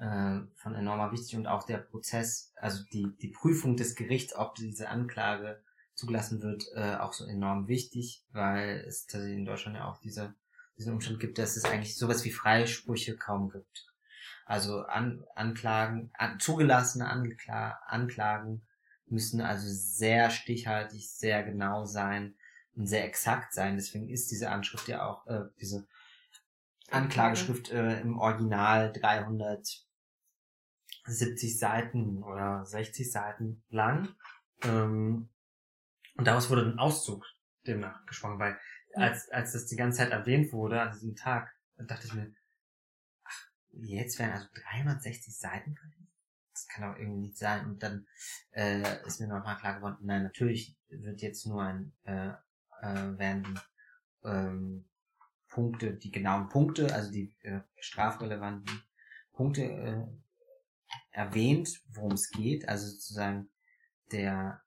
[0.00, 4.54] äh, von enormer wichtig und auch der Prozess, also die die Prüfung des Gerichts, ob
[4.54, 5.62] diese Anklage
[5.94, 10.34] zugelassen wird, äh, auch so enorm wichtig, weil es tatsächlich in Deutschland ja auch diese
[10.78, 13.86] diesen Umstand gibt, dass es eigentlich sowas wie Freisprüche kaum gibt.
[14.46, 18.62] Also an, Anklagen, an, zugelassene Ankla Anklagen
[19.06, 22.34] müssen also sehr stichhaltig, sehr genau sein
[22.74, 23.76] und sehr exakt sein.
[23.76, 25.86] Deswegen ist diese Anschrift ja auch, äh, diese
[26.90, 28.90] Anklageschrift äh, im Original
[31.10, 34.08] 370 Seiten oder 60 Seiten lang.
[34.62, 35.28] Ähm,
[36.16, 37.24] und daraus wurde ein Auszug
[37.66, 38.58] demnach gesprochen, weil
[38.94, 42.32] als, als das die ganze Zeit erwähnt wurde an diesem Tag, dachte ich mir,
[43.24, 46.08] ach, jetzt werden also 360 Seiten drin?
[46.52, 47.66] Das kann doch irgendwie nicht sein.
[47.66, 48.06] Und dann
[48.52, 52.32] äh, ist mir nochmal klar geworden, nein, natürlich wird jetzt nur ein, äh,
[52.82, 54.84] äh, werden die ähm,
[55.48, 58.82] Punkte, die genauen Punkte, also die äh, strafrelevanten
[59.32, 60.06] Punkte äh,
[61.10, 63.50] erwähnt, worum es geht, also sozusagen
[64.12, 64.62] der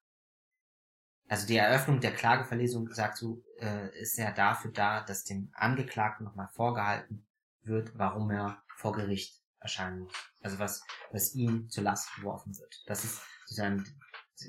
[1.33, 6.25] also die Eröffnung der Klageverlesung sagt so, äh, ist ja dafür da, dass dem Angeklagten
[6.25, 7.25] nochmal vorgehalten
[7.63, 10.13] wird, warum er vor Gericht erscheinen muss.
[10.41, 12.83] Also was, was ihm zur Last geworfen wird.
[12.85, 13.83] Das ist sozusagen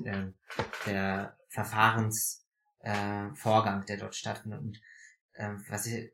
[0.04, 0.26] äh,
[0.86, 4.60] der Verfahrensvorgang, äh, der dort stattfindet.
[4.60, 4.78] Und
[5.34, 6.12] äh, was, ich,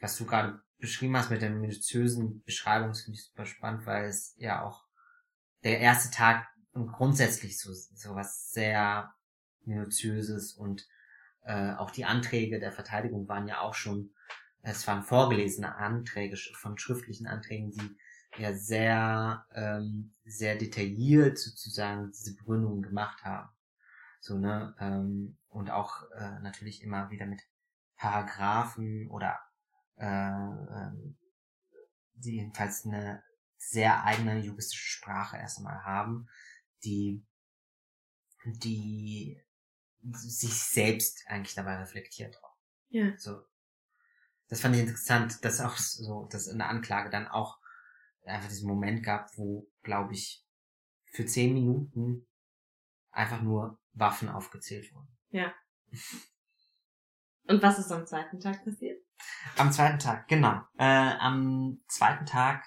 [0.00, 4.34] was du gerade beschrieben hast mit der minutiösen Beschreibung, finde ich super spannend, weil es
[4.36, 4.84] ja auch
[5.64, 9.12] der erste Tag grundsätzlich so, so was sehr
[9.64, 10.86] minutiöses und
[11.44, 14.14] äh, auch die Anträge der Verteidigung waren ja auch schon,
[14.62, 17.96] es waren vorgelesene Anträge von schriftlichen Anträgen, die
[18.40, 23.48] ja sehr, ähm, sehr detailliert sozusagen diese Begründungen gemacht haben.
[24.20, 27.40] So, ne, ähm, und auch äh, natürlich immer wieder mit
[27.96, 29.38] Paragraphen oder
[29.96, 30.90] äh, äh,
[32.14, 33.22] die jedenfalls eine
[33.60, 36.28] sehr eigene juristische Sprache erst einmal haben,
[36.82, 37.22] die,
[38.44, 39.38] die
[40.12, 42.40] sich selbst eigentlich dabei reflektiert.
[42.88, 43.16] Ja.
[43.18, 43.44] So.
[44.48, 47.60] Das fand ich interessant, dass auch so, dass in der Anklage dann auch
[48.24, 50.44] einfach diesen Moment gab, wo, glaube ich,
[51.12, 52.26] für zehn Minuten
[53.10, 55.16] einfach nur Waffen aufgezählt wurden.
[55.28, 55.52] Ja.
[57.44, 59.04] Und was ist am zweiten Tag passiert?
[59.56, 60.62] Am zweiten Tag, genau.
[60.78, 62.64] Äh, am zweiten Tag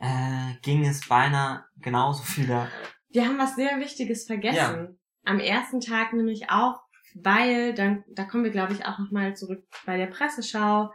[0.00, 2.68] äh, ging es beinahe genauso viele.
[3.10, 4.54] Wir haben was sehr Wichtiges vergessen.
[4.54, 4.88] Ja.
[5.24, 6.80] Am ersten Tag nämlich auch,
[7.14, 10.90] weil, dann, da kommen wir glaube ich auch nochmal zurück bei der Presseschau,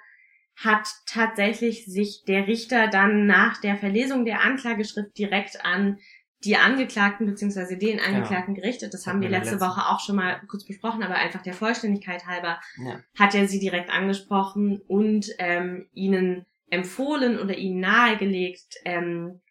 [0.58, 6.00] hat tatsächlich sich der Richter dann nach der Verlesung der Anklageschrift direkt an
[6.46, 8.00] die Angeklagten beziehungsweise den.
[8.00, 8.64] Angeklagten genau.
[8.64, 8.94] gerichtet.
[8.94, 12.60] Das haben wir letzte Woche auch schon mal kurz besprochen, aber einfach der Vollständigkeit halber
[12.78, 13.00] ja.
[13.18, 19.42] hat er sie direkt angesprochen und ähm, ihnen empfohlen oder ihnen nahegelegt, ähm,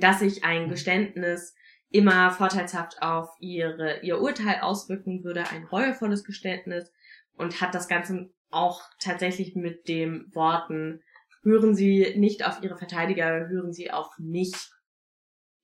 [0.00, 0.70] dass sich ein mhm.
[0.70, 1.54] Geständnis
[1.90, 6.90] immer vorteilshaft auf ihre, ihr Urteil auswirken würde, ein reuevolles Geständnis
[7.36, 11.02] und hat das Ganze auch tatsächlich mit den Worten,
[11.42, 14.52] hören Sie nicht auf Ihre Verteidiger, hören Sie auf mich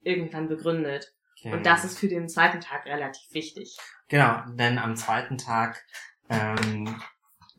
[0.03, 1.15] irgendwann begründet.
[1.39, 1.55] Okay.
[1.55, 3.77] Und das ist für den zweiten Tag relativ wichtig.
[4.09, 5.83] Genau, denn am zweiten Tag
[6.29, 7.01] ähm,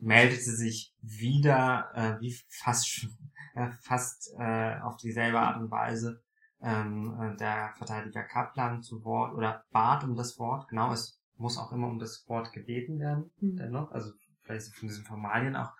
[0.02, 3.06] meldete sich wieder, äh, wie fast
[3.54, 6.22] äh, fast äh, auf dieselbe Art und Weise
[6.60, 10.68] ähm, äh, der Verteidiger Kaplan zu Wort oder bat um das Wort.
[10.68, 13.56] Genau, es muss auch immer um das Wort gebeten werden, mhm.
[13.56, 13.92] dennoch.
[13.92, 14.12] Also
[14.42, 15.72] vielleicht von diesen Formalien auch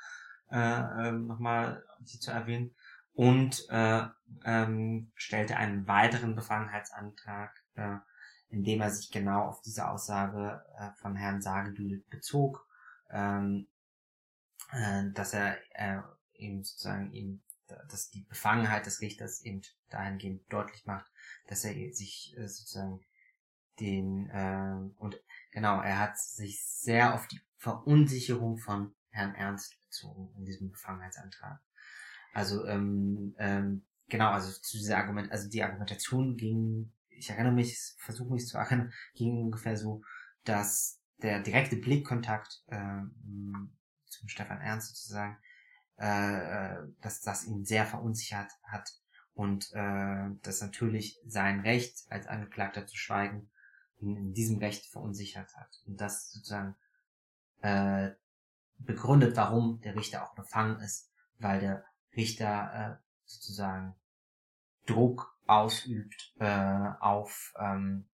[0.50, 2.74] äh, ähm, nochmal sie zu erwähnen
[3.14, 4.04] und äh,
[4.44, 7.96] ähm, stellte einen weiteren Befangenheitsantrag, äh,
[8.48, 12.66] indem er sich genau auf diese Aussage äh, von Herrn Sagedül bezog,
[13.10, 13.66] ähm,
[14.72, 16.00] äh, dass er äh,
[16.34, 17.42] eben sozusagen eben,
[17.88, 21.10] dass die Befangenheit des Richters eben dahingehend deutlich macht,
[21.46, 23.00] dass er sich äh, sozusagen
[23.80, 30.34] den äh, und genau, er hat sich sehr auf die Verunsicherung von Herrn Ernst bezogen
[30.36, 31.60] in diesem Befangenheitsantrag.
[32.34, 37.94] Also ähm, ähm, genau, also zu dieser Argument, also die Argumentation ging, ich erinnere mich,
[37.98, 40.02] versuche mich zu erinnern, ging ungefähr so,
[40.44, 43.76] dass der direkte Blickkontakt ähm,
[44.22, 45.36] zum Stefan Ernst sozusagen,
[45.98, 48.88] äh, äh, dass das ihn sehr verunsichert hat
[49.34, 53.50] und äh, dass natürlich sein Recht als Angeklagter zu schweigen
[53.98, 55.82] ihn in diesem Recht verunsichert hat.
[55.86, 56.76] Und das sozusagen
[57.62, 58.10] äh,
[58.78, 63.96] begründet, warum der Richter auch befangen ist, weil der Richter äh, sozusagen
[64.86, 68.08] Druck ausübt äh, auf ähm,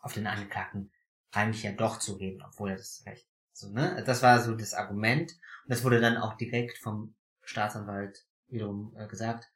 [0.00, 0.90] auf den Angeklagten
[1.30, 3.29] eigentlich ja doch zu reden, obwohl er das Recht
[3.60, 8.26] so ne das war so das Argument und das wurde dann auch direkt vom Staatsanwalt
[8.48, 9.48] wiederum äh, gesagt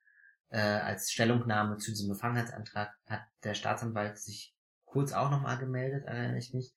[0.50, 6.38] äh, als Stellungnahme zu diesem Befangenheitsantrag hat der Staatsanwalt sich kurz auch nochmal gemeldet erinnere
[6.38, 6.74] ich mich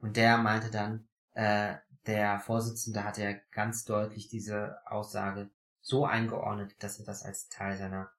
[0.00, 6.74] und der meinte dann äh, der Vorsitzende hatte ja ganz deutlich diese Aussage so eingeordnet,
[6.80, 8.10] dass er das als Teil seiner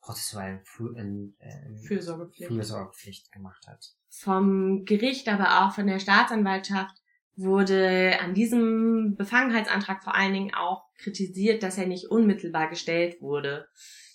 [0.00, 2.48] prozessualen Fü äh, Fürsorgepflicht.
[2.48, 3.94] Fürsorgepflicht gemacht hat.
[4.08, 6.96] Vom Gericht, aber auch von der Staatsanwaltschaft
[7.38, 13.68] wurde an diesem Befangenheitsantrag vor allen Dingen auch kritisiert, dass er nicht unmittelbar gestellt wurde,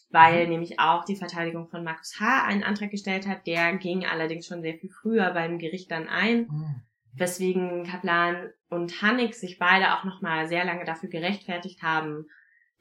[0.09, 0.51] weil mhm.
[0.51, 2.43] nämlich auch die Verteidigung von Markus H.
[2.45, 6.47] einen Antrag gestellt hat, der ging allerdings schon sehr viel früher beim Gericht dann ein,
[6.49, 6.81] mhm.
[7.13, 12.25] weswegen Kaplan und Hannig sich beide auch nochmal sehr lange dafür gerechtfertigt haben,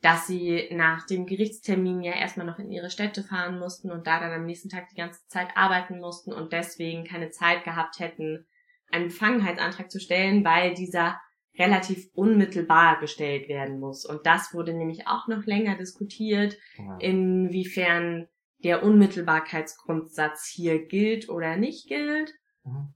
[0.01, 4.19] dass sie nach dem Gerichtstermin ja erstmal noch in ihre Städte fahren mussten und da
[4.19, 8.45] dann am nächsten Tag die ganze Zeit arbeiten mussten und deswegen keine Zeit gehabt hätten,
[8.93, 11.21] einen Befangenheitsantrag zu stellen, weil dieser
[11.59, 14.05] relativ unmittelbar gestellt werden muss.
[14.05, 16.97] Und das wurde nämlich auch noch länger diskutiert, ja.
[16.99, 18.29] inwiefern
[18.65, 22.33] der Unmittelbarkeitsgrundsatz hier gilt oder nicht gilt.
[22.65, 22.95] Mhm.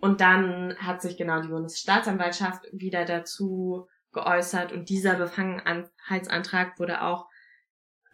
[0.00, 7.26] Und dann hat sich genau die Bundesstaatsanwaltschaft wieder dazu geäußert und dieser Befangenheitsantrag wurde auch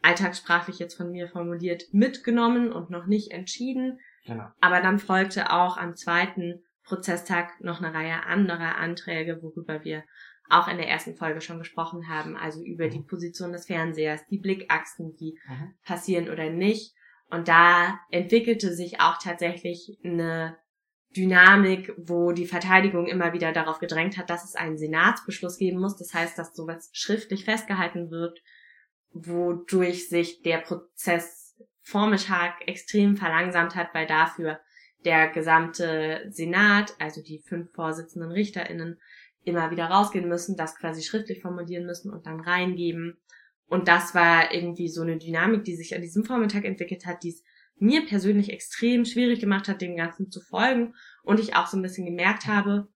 [0.03, 3.99] alltagssprachlich jetzt von mir formuliert mitgenommen und noch nicht entschieden.
[4.25, 4.47] Genau.
[4.61, 10.05] Aber dann folgte auch am zweiten Prozesstag noch eine Reihe anderer Anträge, worüber wir
[10.51, 12.91] auch in der ersten Folge schon gesprochen haben, also über mhm.
[12.91, 15.75] die Position des Fernsehers, die Blickachsen, die mhm.
[15.85, 16.95] passieren oder nicht.
[17.31, 20.59] Und da entwickelte sich auch tatsächlich eine
[21.17, 25.97] Dynamik, wo die Verteidigung immer wieder darauf gedrängt hat, dass es einen Senatsbeschluss geben muss.
[25.97, 28.41] Das heißt, dass sowas schriftlich festgehalten wird,
[29.13, 31.44] wodurch sich der Prozess
[31.85, 34.61] Vormittag extrem verlangsamt hat, weil dafür
[35.05, 38.99] der gesamte Senat, also die fünf Vorsitzenden RichterInnen,
[39.45, 43.19] immer wieder rausgehen müssen, das quasi schriftlich formulieren müssen und dann reingeben.
[43.67, 47.31] Und das war irgendwie so eine Dynamik, die sich an diesem Vormittag entwickelt hat, die
[47.31, 47.43] es
[47.77, 51.83] mir persönlich extrem schwierig gemacht hat, dem Ganzen zu folgen und ich auch so ein
[51.83, 52.89] bisschen gemerkt habe,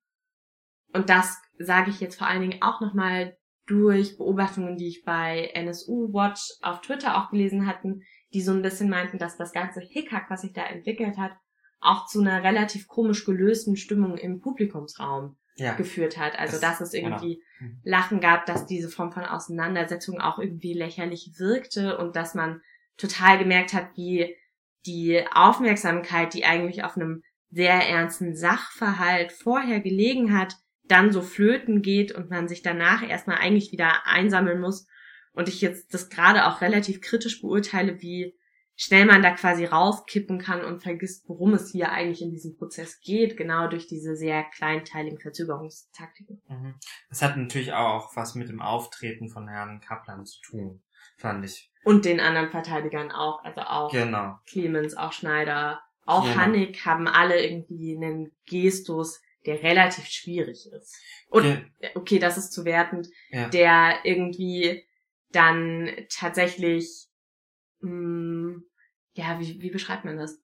[0.92, 5.50] und das sage ich jetzt vor allen Dingen auch nochmal durch Beobachtungen, die ich bei
[5.54, 8.02] NSU Watch auf Twitter auch gelesen hatten,
[8.34, 11.32] die so ein bisschen meinten, dass das ganze Hickhack, was sich da entwickelt hat,
[11.80, 15.74] auch zu einer relativ komisch gelösten Stimmung im Publikumsraum ja.
[15.74, 16.38] geführt hat.
[16.38, 17.72] Also das, dass es irgendwie genau.
[17.84, 22.60] Lachen gab, dass diese Form von Auseinandersetzung auch irgendwie lächerlich wirkte und dass man
[22.96, 24.36] total gemerkt hat, wie
[24.86, 31.82] die Aufmerksamkeit, die eigentlich auf einem sehr ernsten Sachverhalt vorher gelegen hat, dann so flöten
[31.82, 34.86] geht und man sich danach erstmal eigentlich wieder einsammeln muss.
[35.32, 38.38] Und ich jetzt das gerade auch relativ kritisch beurteile, wie
[38.80, 43.00] schnell man da quasi rauskippen kann und vergisst, worum es hier eigentlich in diesem Prozess
[43.00, 46.40] geht, genau durch diese sehr kleinteiligen Verzögerungstaktiken.
[46.48, 46.74] Mhm.
[47.08, 50.82] Das hat natürlich auch was mit dem Auftreten von Herrn Kaplan zu tun,
[51.16, 51.72] fand ich.
[51.82, 54.38] Und den anderen Verteidigern auch, also auch genau.
[54.46, 56.36] Clemens, auch Schneider, auch genau.
[56.36, 60.96] Hannig haben alle irgendwie einen Gestus, der relativ schwierig ist.
[61.28, 63.48] Und okay, okay das ist zu wertend, ja.
[63.48, 64.87] der irgendwie
[65.30, 67.08] dann tatsächlich
[67.80, 68.64] mh, hm,
[69.14, 70.40] ja, wie, wie beschreibt man das?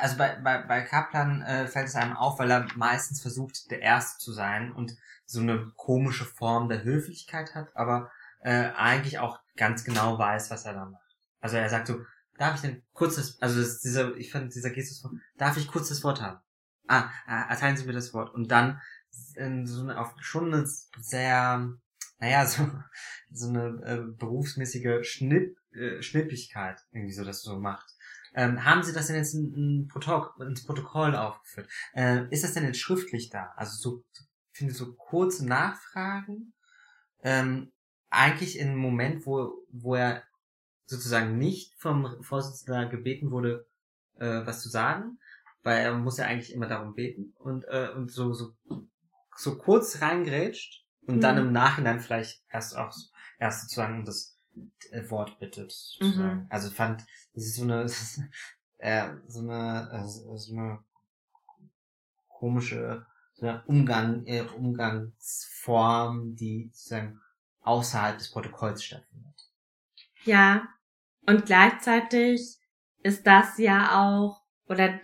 [0.00, 3.80] Also bei, bei, bei Kaplan äh, fällt es einem auf, weil er meistens versucht, der
[3.80, 8.10] Erste zu sein und so eine komische Form der Höflichkeit hat, aber
[8.40, 11.16] äh, eigentlich auch ganz genau weiß, was er da macht.
[11.40, 12.00] Also er sagt so,
[12.38, 15.88] darf ich denn kurzes, also das dieser, ich fand dieser Gestus von, darf ich kurz
[15.88, 16.40] das Wort haben?
[16.88, 18.34] Ah, äh, erteilen Sie mir das Wort.
[18.34, 18.80] Und dann
[19.36, 21.72] in so eine, auf schon eine sehr,
[22.20, 22.70] naja, so,
[23.32, 27.86] so eine äh, berufsmäßige Schnitt, äh, Schnippigkeit irgendwie so das so macht.
[28.34, 31.68] Ähm, haben Sie das denn jetzt in, in Protokoll, ins Protokoll aufgeführt?
[31.94, 33.52] Äh, ist das denn jetzt schriftlich da?
[33.56, 34.04] Also so,
[34.52, 36.52] finde so kurze Nachfragen,
[37.22, 37.72] ähm,
[38.08, 40.22] eigentlich in einem Moment, wo, wo er
[40.86, 43.66] sozusagen nicht vom Vorsitzenden gebeten wurde,
[44.18, 45.18] äh, was zu sagen,
[45.62, 48.54] weil er muss ja eigentlich immer darum beten und, äh, und so, so,
[49.36, 51.20] so kurz reingrätscht und mhm.
[51.20, 52.94] dann im Nachhinein vielleicht erst auch
[53.38, 54.38] erst sozusagen das
[54.90, 55.72] äh, Wort bittet.
[55.72, 56.40] Sozusagen.
[56.40, 56.46] Mhm.
[56.50, 58.20] Also fand, das ist so eine, ist,
[58.78, 60.84] äh, so eine, äh, so eine
[62.28, 63.06] komische
[63.40, 67.20] so eine Umgang, äh, Umgangsform, die sozusagen
[67.62, 69.50] außerhalb des Protokolls stattfindet.
[70.24, 70.68] Ja,
[71.26, 72.58] und gleichzeitig
[73.02, 75.00] ist das ja auch, oder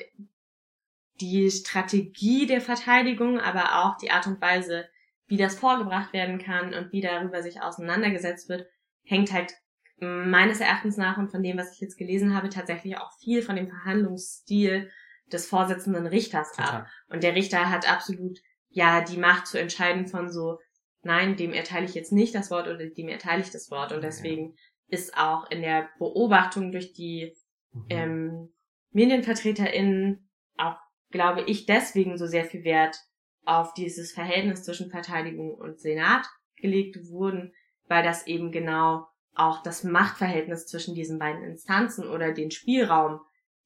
[1.21, 4.87] die Strategie der Verteidigung, aber auch die Art und Weise,
[5.27, 8.67] wie das vorgebracht werden kann und wie darüber sich auseinandergesetzt wird,
[9.05, 9.55] hängt halt
[9.99, 13.57] meines Erachtens nach und von dem, was ich jetzt gelesen habe, tatsächlich auch viel von
[13.57, 14.91] dem Verhandlungsstil
[15.33, 16.83] des Vorsitzenden Richters Total.
[16.83, 16.87] ab.
[17.09, 20.59] Und der Richter hat absolut ja die Macht zu entscheiden von so,
[21.03, 23.93] nein, dem erteile ich jetzt nicht das Wort oder dem erteile ich das Wort.
[23.93, 24.57] Und deswegen ja.
[24.89, 27.35] ist auch in der Beobachtung durch die
[27.73, 27.87] mhm.
[27.89, 28.55] ähm,
[28.91, 30.77] MedienvertreterInnen auch,
[31.11, 32.99] glaube ich, deswegen so sehr viel Wert
[33.47, 37.53] auf dieses Verhältnis zwischen Verteidigung und Senat gelegt wurden,
[37.89, 43.21] weil das eben genau auch das Machtverhältnis zwischen diesen beiden Instanzen oder den Spielraum,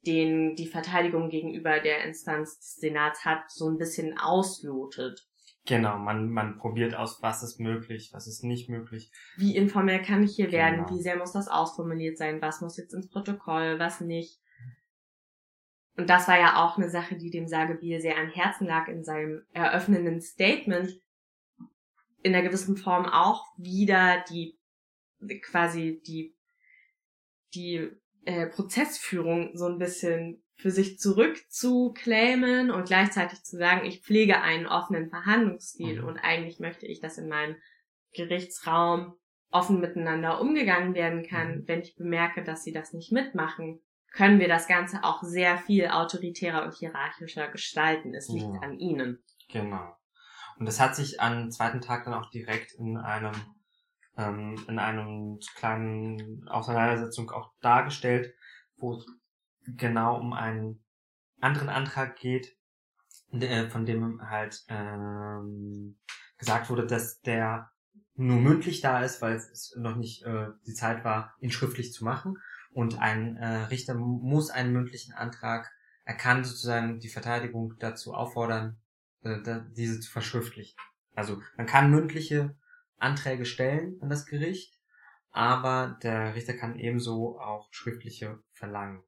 [0.07, 5.27] den die Verteidigung gegenüber der Instanz des Senats hat, so ein bisschen auslotet.
[5.67, 9.13] Genau, man, man probiert aus, was ist möglich, was ist nicht möglich.
[9.37, 10.59] Wie informell kann ich hier genau.
[10.59, 10.87] werden?
[10.91, 12.41] Wie sehr muss das ausformuliert sein?
[12.41, 14.40] Was muss jetzt ins Protokoll, was nicht?
[16.01, 19.05] Und das war ja auch eine Sache, die dem Sagebier sehr am Herzen lag in
[19.05, 20.99] seinem eröffnenden Statement,
[22.23, 24.59] in einer gewissen Form auch wieder die
[25.43, 26.35] quasi die
[27.53, 27.91] die
[28.25, 34.67] äh, Prozessführung so ein bisschen für sich zurückzuclaimen und gleichzeitig zu sagen, ich pflege einen
[34.67, 36.09] offenen Verhandlungsstil mhm.
[36.09, 37.57] und eigentlich möchte ich, dass in meinem
[38.15, 39.19] Gerichtsraum
[39.51, 41.59] offen miteinander umgegangen werden kann.
[41.59, 41.69] Mhm.
[41.69, 45.89] Wenn ich bemerke, dass sie das nicht mitmachen, können wir das Ganze auch sehr viel
[45.89, 48.15] autoritärer und hierarchischer gestalten.
[48.15, 48.61] Es liegt ja.
[48.61, 49.23] an ihnen.
[49.49, 49.97] Genau.
[50.59, 53.33] Und das hat sich am zweiten Tag dann auch direkt in einem
[54.17, 58.35] ähm, in einem kleinen Auseinandersetzung auch dargestellt,
[58.77, 59.07] wo es
[59.67, 60.85] genau um einen
[61.41, 62.57] anderen Antrag geht,
[63.33, 65.99] der, von dem halt ähm,
[66.39, 67.71] gesagt wurde, dass der
[68.15, 72.05] nur mündlich da ist, weil es noch nicht äh, die Zeit war, ihn schriftlich zu
[72.05, 72.37] machen.
[72.73, 75.71] Und ein äh, Richter muss einen mündlichen Antrag
[76.11, 78.81] er kann sozusagen die Verteidigung dazu auffordern,
[79.23, 79.39] äh,
[79.71, 80.77] diese zu verschriftlichen.
[81.15, 82.57] Also man kann mündliche
[82.99, 84.77] Anträge stellen an das Gericht,
[85.31, 89.05] aber der Richter kann ebenso auch schriftliche verlangen.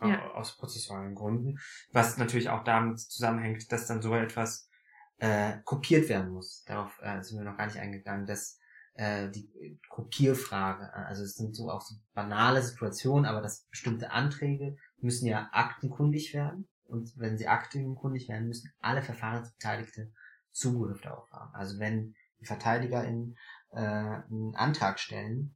[0.00, 0.30] Ja.
[0.32, 1.58] Aus prozessualen Gründen.
[1.92, 4.70] Was natürlich auch damit zusammenhängt, dass dann so etwas
[5.18, 6.64] äh, kopiert werden muss.
[6.64, 8.58] Darauf äh, sind wir noch gar nicht eingegangen, dass
[8.96, 14.76] äh, die Kopierfrage, also es sind so auch so banale Situationen, aber dass bestimmte Anträge
[14.98, 16.68] müssen ja aktenkundig werden.
[16.84, 20.12] Und wenn sie aktenkundig werden, müssen alle Verfahrensbeteiligte
[20.52, 21.54] Zugriff darauf haben.
[21.54, 23.36] Also wenn die VerteidigerInnen
[23.72, 25.54] äh, einen Antrag stellen,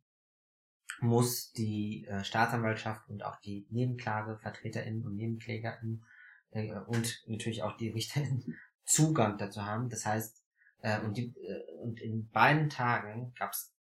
[1.00, 6.04] muss die äh, Staatsanwaltschaft und auch die NebenklagevertreterInnen und NebenklägerInnen
[6.50, 9.88] äh, und natürlich auch die RichterInnen Zugang dazu haben.
[9.88, 10.39] Das heißt,
[10.82, 13.74] äh, und, die, äh, und in beiden Tagen gab es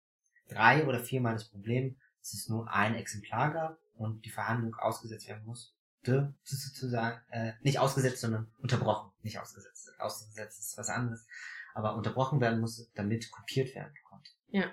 [0.47, 5.27] drei oder viermal das Problem, dass es nur ein Exemplar gab und die Verhandlung ausgesetzt
[5.27, 9.91] werden musste, sozusagen, äh, nicht ausgesetzt, sondern unterbrochen, nicht ausgesetzt.
[9.99, 11.27] Ausgesetzt ist was anderes,
[11.73, 14.31] aber unterbrochen werden musste, damit kopiert werden konnte.
[14.47, 14.65] Ja.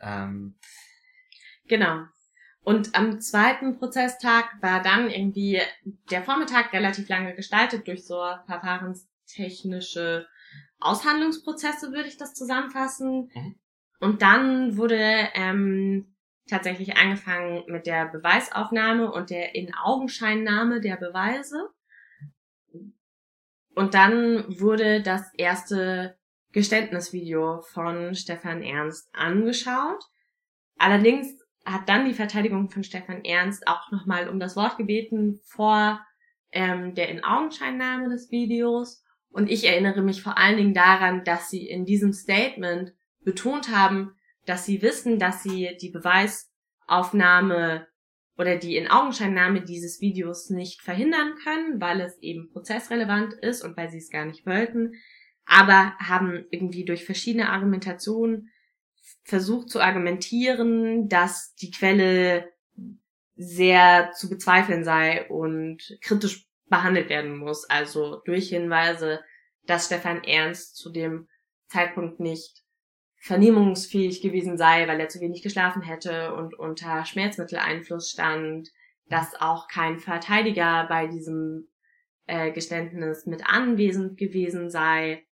[0.00, 0.58] Ähm,
[1.66, 2.04] genau.
[2.62, 5.60] Und am zweiten Prozesstag war dann irgendwie
[6.10, 8.16] der Vormittag relativ lange gestaltet durch so
[8.46, 10.26] verfahrenstechnische
[10.84, 13.30] Aushandlungsprozesse, würde ich das zusammenfassen.
[13.34, 13.54] Mhm.
[14.00, 16.14] Und dann wurde ähm,
[16.48, 21.70] tatsächlich angefangen mit der Beweisaufnahme und der In-Augenscheinnahme der Beweise.
[23.74, 26.16] Und dann wurde das erste
[26.52, 30.04] Geständnisvideo von Stefan Ernst angeschaut.
[30.76, 36.00] Allerdings hat dann die Verteidigung von Stefan Ernst auch nochmal um das Wort gebeten vor
[36.52, 39.03] ähm, der In-Augenscheinnahme des Videos.
[39.34, 44.14] Und ich erinnere mich vor allen Dingen daran, dass sie in diesem Statement betont haben,
[44.46, 47.88] dass sie wissen, dass sie die Beweisaufnahme
[48.38, 53.90] oder die In-Augenscheinnahme dieses Videos nicht verhindern können, weil es eben prozessrelevant ist und weil
[53.90, 54.92] sie es gar nicht wollten,
[55.46, 58.50] aber haben irgendwie durch verschiedene Argumentationen
[59.24, 62.52] versucht zu argumentieren, dass die Quelle
[63.34, 67.68] sehr zu bezweifeln sei und kritisch behandelt werden muss.
[67.68, 69.22] Also durch Hinweise,
[69.66, 71.28] dass Stefan Ernst zu dem
[71.68, 72.62] Zeitpunkt nicht
[73.20, 78.68] vernehmungsfähig gewesen sei, weil er zu wenig geschlafen hätte und unter Schmerzmitteleinfluss stand,
[79.06, 81.68] dass auch kein Verteidiger bei diesem
[82.26, 85.24] äh, Geständnis mit anwesend gewesen sei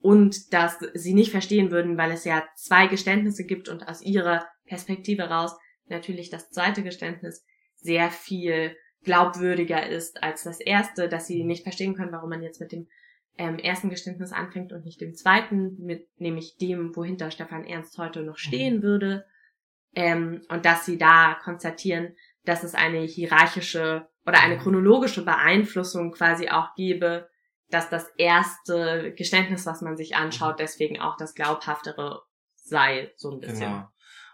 [0.00, 4.46] und dass sie nicht verstehen würden, weil es ja zwei Geständnisse gibt und aus ihrer
[4.66, 7.44] Perspektive raus natürlich das zweite Geständnis
[7.76, 12.60] sehr viel glaubwürdiger ist als das erste, dass sie nicht verstehen können, warum man jetzt
[12.60, 12.88] mit dem
[13.38, 18.22] ähm, ersten Geständnis anfängt und nicht dem zweiten, mit nämlich dem, wohinter Stefan Ernst heute
[18.22, 18.82] noch stehen mhm.
[18.82, 19.26] würde.
[19.94, 24.60] Ähm, und dass sie da konstatieren, dass es eine hierarchische oder eine mhm.
[24.60, 27.28] chronologische Beeinflussung quasi auch gebe,
[27.70, 30.62] dass das erste Geständnis, was man sich anschaut, mhm.
[30.62, 32.22] deswegen auch das glaubhaftere
[32.56, 33.60] sei, so ein bisschen.
[33.60, 33.88] Genau.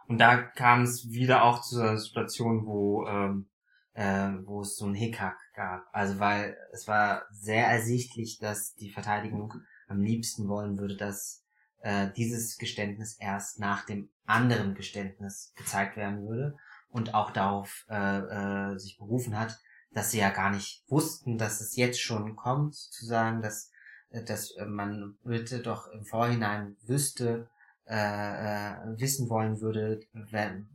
[0.09, 3.49] Und da kam es wieder auch zu einer Situation, wo ähm,
[3.97, 5.87] äh, wo es so ein Hickhack gab.
[5.93, 9.55] Also weil es war sehr ersichtlich, dass die Verteidigung
[9.89, 11.43] am liebsten wollen würde, dass
[11.81, 16.57] äh, dieses Geständnis erst nach dem anderen Geständnis gezeigt werden würde
[16.91, 19.59] und auch darauf äh, äh, sich berufen hat,
[19.93, 23.71] dass sie ja gar nicht wussten, dass es jetzt schon kommt, zu sagen, dass,
[24.11, 27.49] äh, dass man bitte doch im Vorhinein wüsste,
[27.87, 30.01] äh, äh, wissen wollen würde,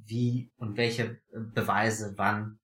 [0.06, 1.20] wie und welche
[1.54, 2.58] Beweise wann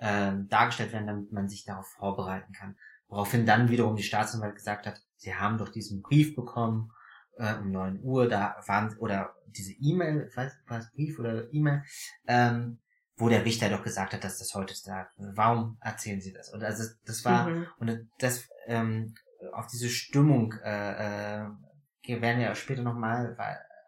[0.00, 2.76] äh, dargestellt werden, damit man sich darauf vorbereiten kann.
[3.08, 6.92] Woraufhin dann wiederum die Staatsanwalt gesagt hat, sie haben doch diesen Brief bekommen
[7.36, 11.82] äh, um neun Uhr, da waren, oder diese E-Mail, was war es Brief oder E-Mail,
[12.26, 12.78] ähm,
[13.16, 14.88] wo der Richter doch gesagt hat, dass das heute ist.
[15.16, 16.50] Warum erzählen Sie das?
[16.52, 17.66] Und also das war, mhm.
[17.78, 19.14] und das, ähm,
[19.52, 21.46] auf diese Stimmung äh, äh,
[22.06, 23.36] werden wir später nochmal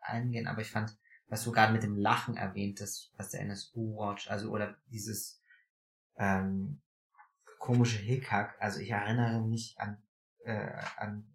[0.02, 0.96] eingehen, aber ich fand,
[1.28, 5.41] was du gerade mit dem Lachen erwähnt hast, was der NSU Watch, also oder dieses
[6.16, 6.80] ähm,
[7.58, 8.56] komische Hickhack.
[8.60, 10.02] Also ich erinnere mich an,
[10.44, 11.34] äh, an,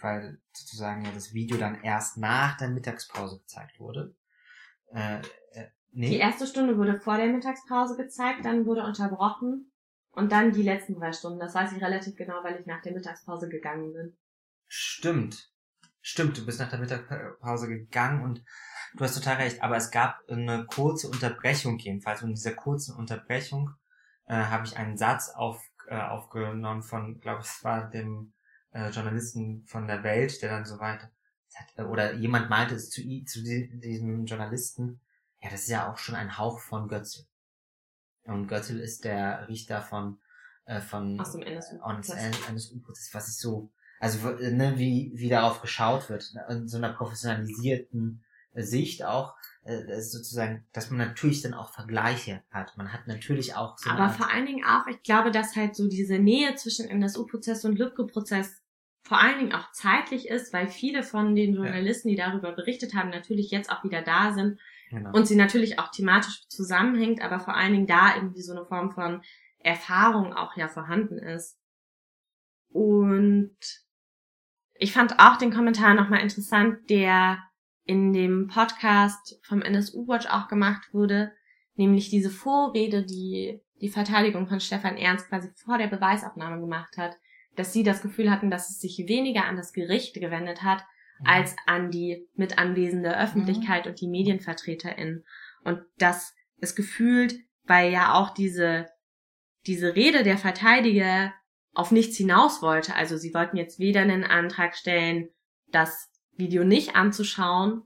[0.00, 4.14] weil sozusagen ja das Video dann erst nach der Mittagspause gezeigt wurde.
[4.92, 5.20] Äh,
[5.52, 6.10] äh, nee.
[6.10, 9.72] Die erste Stunde wurde vor der Mittagspause gezeigt, dann wurde unterbrochen
[10.10, 11.38] und dann die letzten drei Stunden.
[11.38, 14.16] Das weiß ich relativ genau, weil ich nach der Mittagspause gegangen bin.
[14.66, 15.52] Stimmt.
[16.00, 18.44] Stimmt, du bist nach der Mittagspause gegangen und
[18.94, 22.94] du hast total recht, aber es gab eine kurze Unterbrechung jedenfalls und in dieser kurzen
[22.94, 23.70] Unterbrechung
[24.26, 28.32] äh, habe ich einen Satz auf, äh, aufgenommen von, glaube ich, es war dem
[28.72, 31.10] äh, Journalisten von der Welt, der dann so weiter,
[31.76, 35.00] äh, oder jemand meinte es zu, zu diesem Journalisten,
[35.40, 37.26] ja, das ist ja auch schon ein Hauch von Götzel.
[38.24, 40.18] Und Götzel ist der Richter von
[40.66, 42.48] äh, von Aus dem NSU-Prozess.
[42.48, 46.92] NSU-Prozess, was ist so, also ne, wie, wie darauf geschaut wird, ne, in so einer
[46.92, 48.25] professionalisierten äh,
[48.62, 49.34] Sicht auch,
[49.64, 52.76] äh, sozusagen, dass man natürlich dann auch Vergleiche hat.
[52.76, 53.90] Man hat natürlich auch so.
[53.90, 57.78] Aber vor allen Dingen auch, ich glaube, dass halt so diese Nähe zwischen NSU-Prozess und
[57.78, 58.62] Lübcke-Prozess
[59.02, 63.10] vor allen Dingen auch zeitlich ist, weil viele von den Journalisten, die darüber berichtet haben,
[63.10, 64.58] natürlich jetzt auch wieder da sind
[64.90, 65.12] genau.
[65.12, 68.90] und sie natürlich auch thematisch zusammenhängt, aber vor allen Dingen da irgendwie so eine Form
[68.90, 69.22] von
[69.60, 71.56] Erfahrung auch ja vorhanden ist.
[72.68, 73.56] Und
[74.74, 77.38] ich fand auch den Kommentar nochmal interessant, der
[77.86, 81.32] in dem Podcast vom NSU Watch auch gemacht wurde,
[81.74, 87.14] nämlich diese Vorrede, die die Verteidigung von Stefan Ernst quasi vor der Beweisaufnahme gemacht hat,
[87.54, 90.82] dass sie das Gefühl hatten, dass es sich weniger an das Gericht gewendet hat,
[91.20, 91.26] mhm.
[91.26, 93.90] als an die mit anwesende Öffentlichkeit mhm.
[93.90, 95.24] und die MedienvertreterInnen.
[95.64, 98.86] Und dass es gefühlt, weil ja auch diese
[99.66, 101.34] diese Rede der Verteidiger
[101.74, 102.94] auf nichts hinaus wollte.
[102.94, 105.28] Also sie wollten jetzt weder einen Antrag stellen,
[105.68, 107.82] das Video nicht anzuschauen,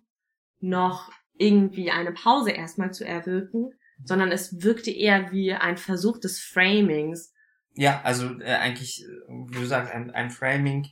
[0.60, 3.70] noch irgendwie eine Pause erstmal zu erwirken,
[4.04, 7.34] sondern es wirkte eher wie ein Versuch des Framings.
[7.74, 10.86] Ja, also äh, eigentlich, wie du sagst, ein, ein Framing.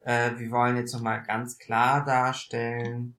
[0.00, 3.18] Äh, wir wollen jetzt nochmal ganz klar darstellen,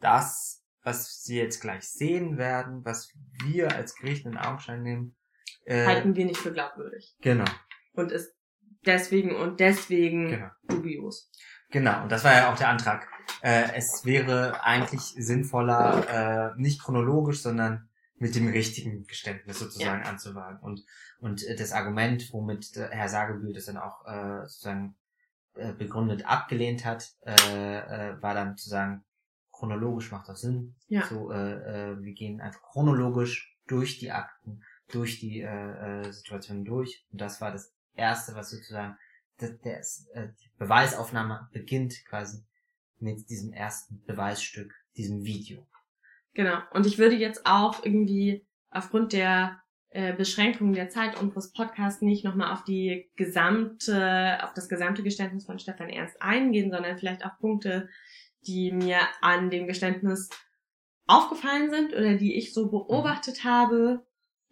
[0.00, 3.12] das, was sie jetzt gleich sehen werden, was
[3.44, 5.16] wir als Gericht in Augenschein nehmen,
[5.64, 7.16] äh, halten wir nicht für glaubwürdig.
[7.20, 7.44] Genau.
[7.92, 8.34] Und ist
[8.84, 10.50] deswegen und deswegen genau.
[10.68, 11.30] dubios.
[11.76, 13.06] Genau, und das war ja auch der Antrag.
[13.42, 20.08] Äh, es wäre eigentlich sinnvoller, äh, nicht chronologisch, sondern mit dem richtigen Geständnis sozusagen ja.
[20.08, 20.58] anzuwagen.
[20.60, 20.86] Und,
[21.18, 24.96] und äh, das Argument, womit Herr Sagebühl das dann auch äh, sozusagen
[25.56, 29.04] äh, begründet abgelehnt hat, äh, äh, war dann zu sagen,
[29.52, 30.76] chronologisch macht das Sinn.
[30.88, 31.04] Ja.
[31.06, 36.64] So, äh, äh, wir gehen einfach chronologisch durch die Akten durch die äh, äh, Situation
[36.64, 37.04] durch.
[37.12, 38.96] Und das war das Erste, was sozusagen
[39.40, 39.78] der, der
[40.14, 42.44] äh, die Beweisaufnahme beginnt quasi
[42.98, 45.66] mit diesem ersten Beweisstück, diesem Video.
[46.34, 46.58] Genau.
[46.72, 49.60] Und ich würde jetzt auch irgendwie aufgrund der
[49.90, 55.46] äh, Beschränkung der Zeit unseres Podcasts nicht nochmal auf die gesamte, auf das gesamte Geständnis
[55.46, 57.88] von Stefan Ernst eingehen, sondern vielleicht auch Punkte,
[58.46, 60.28] die mir an dem Geständnis
[61.06, 63.48] aufgefallen sind oder die ich so beobachtet mhm.
[63.48, 64.06] habe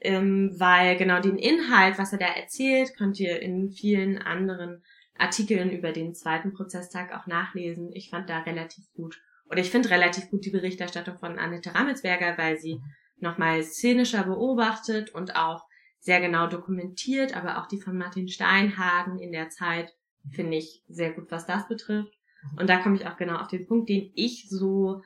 [0.05, 4.83] ähm, weil genau den Inhalt, was er da erzählt, könnt ihr in vielen anderen
[5.17, 7.91] Artikeln über den zweiten Prozesstag auch nachlesen.
[7.93, 12.37] Ich fand da relativ gut, oder ich finde relativ gut die Berichterstattung von Annette Rammelsberger,
[12.39, 12.81] weil sie
[13.19, 15.65] nochmal szenischer beobachtet und auch
[16.01, 19.95] sehr genau dokumentiert, aber auch die von Martin Steinhagen in der Zeit
[20.31, 22.13] finde ich sehr gut, was das betrifft.
[22.59, 25.03] Und da komme ich auch genau auf den Punkt, den ich so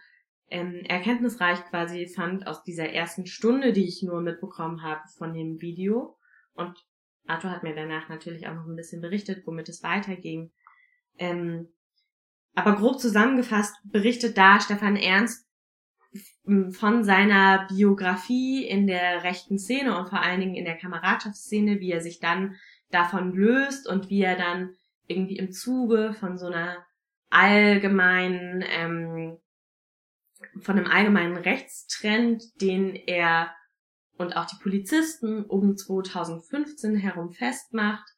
[0.51, 5.61] ähm, erkenntnisreich quasi fand aus dieser ersten Stunde, die ich nur mitbekommen habe von dem
[5.61, 6.17] Video.
[6.55, 6.75] Und
[7.27, 10.51] Arthur hat mir danach natürlich auch noch ein bisschen berichtet, womit es weiterging.
[11.19, 11.69] Ähm,
[12.55, 15.47] aber grob zusammengefasst berichtet da Stefan Ernst
[16.71, 21.93] von seiner Biografie in der rechten Szene und vor allen Dingen in der Kameradschaftsszene, wie
[21.93, 22.57] er sich dann
[22.91, 24.75] davon löst und wie er dann
[25.07, 26.79] irgendwie im Zuge von so einer
[27.31, 29.39] allgemeinen ähm,
[30.61, 33.51] von einem allgemeinen Rechtstrend, den er
[34.17, 38.09] und auch die Polizisten um 2015 herum festmacht,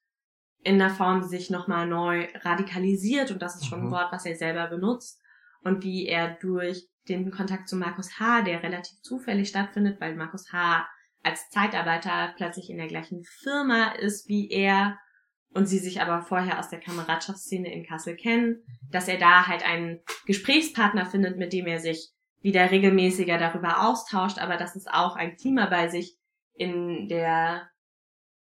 [0.62, 3.92] in der Form sich nochmal neu radikalisiert, und das ist schon ein mhm.
[3.92, 5.20] Wort, was er selber benutzt,
[5.62, 10.52] und wie er durch den Kontakt zu Markus H., der relativ zufällig stattfindet, weil Markus
[10.52, 10.86] H.
[11.22, 14.98] als Zeitarbeiter plötzlich in der gleichen Firma ist wie er
[15.52, 19.66] und sie sich aber vorher aus der Kameradschaftsszene in Kassel kennen, dass er da halt
[19.66, 25.16] einen Gesprächspartner findet, mit dem er sich wieder regelmäßiger darüber austauscht, aber dass es auch
[25.16, 26.16] ein Klima bei sich
[26.54, 27.70] in der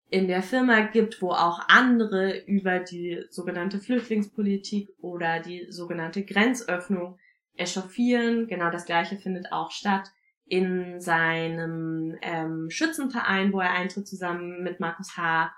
[0.09, 7.19] in der Firma gibt, wo auch andere über die sogenannte Flüchtlingspolitik oder die sogenannte Grenzöffnung
[7.57, 8.47] echauffieren.
[8.47, 10.09] Genau das gleiche findet auch statt
[10.45, 15.53] in seinem ähm, Schützenverein, wo er eintritt zusammen mit Markus H.,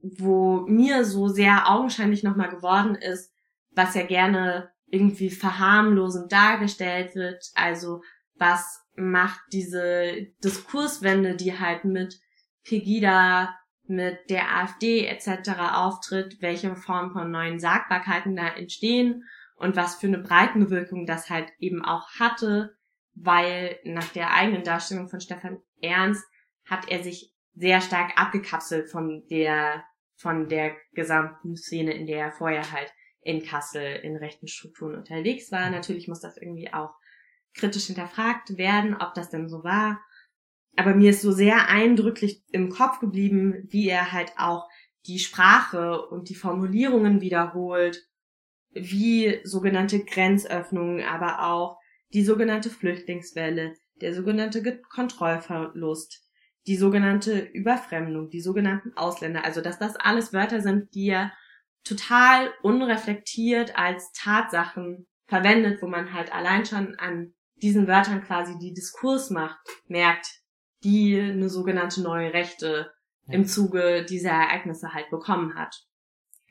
[0.00, 3.32] wo mir so sehr augenscheinlich nochmal geworden ist,
[3.70, 7.44] was er gerne irgendwie verharmlosend dargestellt wird.
[7.54, 8.02] Also
[8.36, 12.18] was macht diese Diskurswende, die halt mit
[12.64, 13.54] Pegida,
[13.86, 15.50] mit der AfD etc.
[15.74, 19.24] auftritt, welche Form von neuen Sagbarkeiten da entstehen
[19.56, 22.76] und was für eine Breitenwirkung das halt eben auch hatte,
[23.14, 26.24] weil nach der eigenen Darstellung von Stefan Ernst
[26.64, 29.84] hat er sich sehr stark abgekapselt von der
[30.16, 32.92] von der gesamten Szene, in der er vorher halt
[33.24, 35.70] in Kassel in rechten Strukturen unterwegs war.
[35.70, 36.94] Natürlich muss das irgendwie auch
[37.54, 40.00] kritisch hinterfragt werden, ob das denn so war.
[40.76, 44.68] Aber mir ist so sehr eindrücklich im Kopf geblieben, wie er halt auch
[45.06, 48.08] die Sprache und die Formulierungen wiederholt,
[48.70, 51.78] wie sogenannte Grenzöffnungen, aber auch
[52.12, 56.22] die sogenannte Flüchtlingswelle, der sogenannte Kontrollverlust,
[56.66, 61.32] die sogenannte Überfremdung, die sogenannten Ausländer, also dass das alles Wörter sind, die er
[61.84, 68.74] total unreflektiert als Tatsachen verwendet, wo man halt allein schon an diesen Wörtern quasi die
[68.74, 70.26] Diskursmacht merkt,
[70.82, 72.92] die eine sogenannte neue Rechte
[73.26, 75.86] im Zuge dieser Ereignisse halt bekommen hat.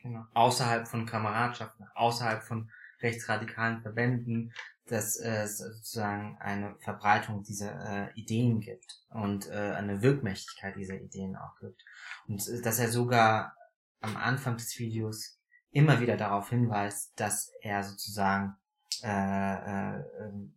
[0.02, 0.24] Genau.
[0.34, 2.70] Außerhalb von Kameradschaften, außerhalb von
[3.00, 4.52] rechtsradikalen Verbänden,
[4.86, 11.36] dass es sozusagen eine Verbreitung dieser äh, Ideen gibt und äh, eine Wirkmächtigkeit dieser Ideen
[11.36, 11.82] auch gibt.
[12.28, 13.56] Und äh, dass er sogar
[14.04, 15.38] am Anfang des Videos
[15.70, 18.54] immer wieder darauf hinweist, dass er sozusagen
[19.02, 20.04] äh, äh,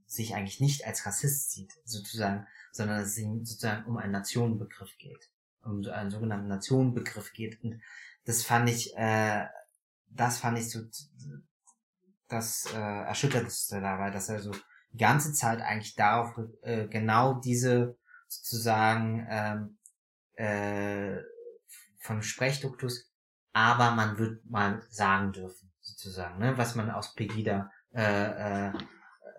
[0.06, 4.98] sich eigentlich nicht als Rassist sieht, sozusagen, sondern dass es ihm sozusagen um einen Nationenbegriff
[4.98, 5.32] geht,
[5.64, 7.64] um einen sogenannten Nationenbegriff geht.
[7.64, 7.82] Und
[8.26, 9.46] das fand ich, äh,
[10.10, 10.82] das fand ich so
[12.28, 14.52] das äh, Erschütterndste dabei, dass er so
[14.92, 19.78] die ganze Zeit eigentlich darauf äh, genau diese sozusagen ähm,
[20.34, 21.22] äh,
[22.00, 23.07] vom Sprechduktus,
[23.58, 28.72] aber man wird mal sagen dürfen, sozusagen, ne, was man aus Pegida äh, äh,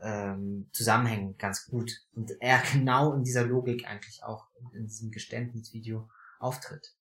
[0.03, 6.09] ähm, Zusammenhängen ganz gut und er genau in dieser Logik eigentlich auch in diesem Geständnisvideo
[6.41, 6.95] auftritt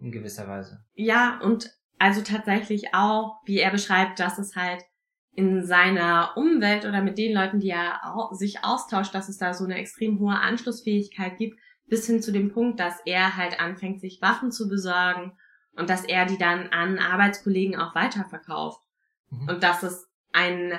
[0.00, 0.82] in gewisser Weise.
[0.94, 4.82] Ja, und also tatsächlich auch, wie er beschreibt, dass es halt
[5.32, 8.00] in seiner Umwelt oder mit den Leuten, die er
[8.32, 12.50] sich austauscht, dass es da so eine extrem hohe Anschlussfähigkeit gibt, bis hin zu dem
[12.50, 15.36] Punkt, dass er halt anfängt, sich Waffen zu besorgen
[15.76, 18.80] und dass er die dann an Arbeitskollegen auch weiterverkauft.
[19.30, 19.48] Mhm.
[19.48, 20.72] Und dass es ein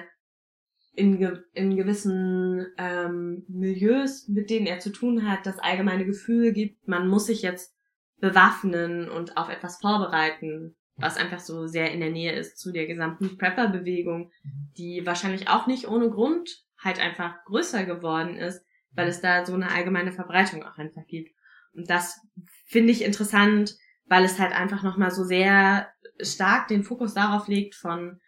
[0.96, 6.54] in, ge in gewissen ähm, Milieus, mit denen er zu tun hat, das allgemeine Gefühl
[6.54, 7.76] gibt, man muss sich jetzt
[8.20, 12.88] bewaffnen und auf etwas vorbereiten was einfach so sehr in der Nähe ist zu der
[12.88, 14.32] gesamten Prepper-Bewegung,
[14.78, 19.54] die wahrscheinlich auch nicht ohne Grund halt einfach größer geworden ist, weil es da so
[19.54, 21.36] eine allgemeine Verbreitung auch einfach gibt.
[21.74, 22.20] Und das
[22.66, 23.76] finde ich interessant,
[24.08, 25.92] weil es halt einfach nochmal so sehr
[26.22, 28.20] stark den Fokus darauf legt von,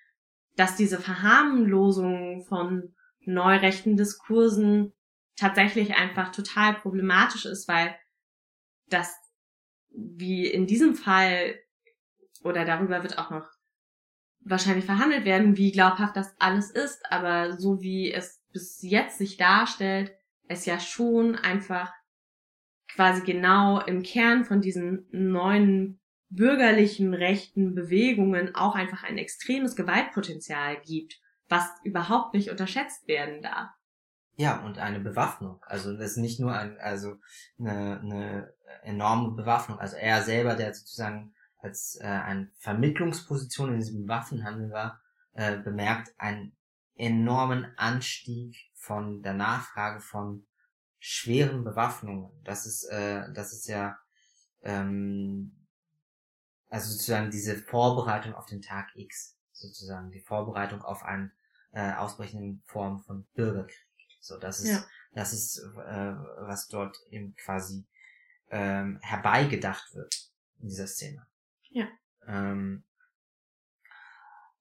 [0.55, 4.93] dass diese Verharmlosung von neurechten Diskursen
[5.37, 7.95] tatsächlich einfach total problematisch ist, weil
[8.89, 9.15] das,
[9.91, 11.55] wie in diesem Fall
[12.43, 13.47] oder darüber wird auch noch
[14.41, 19.37] wahrscheinlich verhandelt werden, wie glaubhaft das alles ist, aber so wie es bis jetzt sich
[19.37, 20.13] darstellt,
[20.47, 21.93] es ja schon einfach
[22.99, 30.81] quasi genau im Kern von diesen neuen bürgerlichen rechten Bewegungen auch einfach ein extremes Gewaltpotenzial
[30.81, 33.69] gibt, was überhaupt nicht unterschätzt werden darf.
[34.35, 35.61] Ja, und eine Bewaffnung.
[35.65, 37.15] Also das ist nicht nur ein, also
[37.57, 39.79] eine, eine enorme Bewaffnung.
[39.79, 44.99] Also er selber, der sozusagen als äh, eine Vermittlungsposition in diesem Waffenhandel war,
[45.35, 46.51] äh, bemerkt einen
[46.95, 50.45] enormen Anstieg von der Nachfrage von
[50.99, 52.31] schweren Bewaffnungen.
[52.43, 53.97] Das ist, äh, das ist ja
[54.61, 55.59] ähm,
[56.69, 61.31] also sozusagen diese Vorbereitung auf den Tag X, sozusagen die Vorbereitung auf einen
[61.71, 63.75] äh, ausbrechenden Form von Bürgerkrieg.
[64.21, 64.85] So, das ist, ja.
[65.13, 67.87] das ist, äh, was dort eben quasi
[68.49, 71.25] ähm, herbeigedacht wird in dieser Szene.
[71.69, 71.87] Ja.
[72.27, 72.83] Ähm,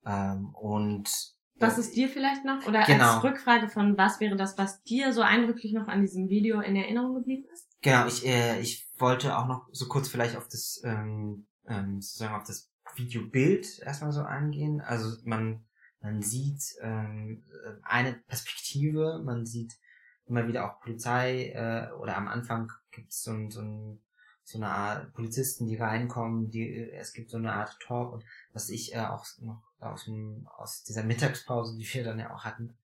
[0.07, 3.15] ähm, und was ist dir vielleicht noch, oder genau.
[3.15, 6.77] als Rückfrage von was wäre das, was dir so eindrücklich noch an diesem Video in
[6.77, 7.69] Erinnerung geblieben ist?
[7.83, 12.35] Genau, ich, äh, ich wollte auch noch so kurz vielleicht auf das, ähm, ähm, sozusagen
[12.35, 14.81] auf das Videobild erstmal so eingehen.
[14.81, 15.65] Also man,
[16.01, 17.45] man sieht ähm,
[17.83, 19.75] eine Perspektive, man sieht
[20.27, 24.01] immer wieder auch Polizei, äh, oder am Anfang gibt es so ein, so ein
[24.49, 28.71] so eine Art Polizisten, die reinkommen, die es gibt so eine Art Talk und was
[28.71, 32.77] ich äh, auch noch aus, dem, aus dieser Mittagspause, die wir dann ja auch hatten,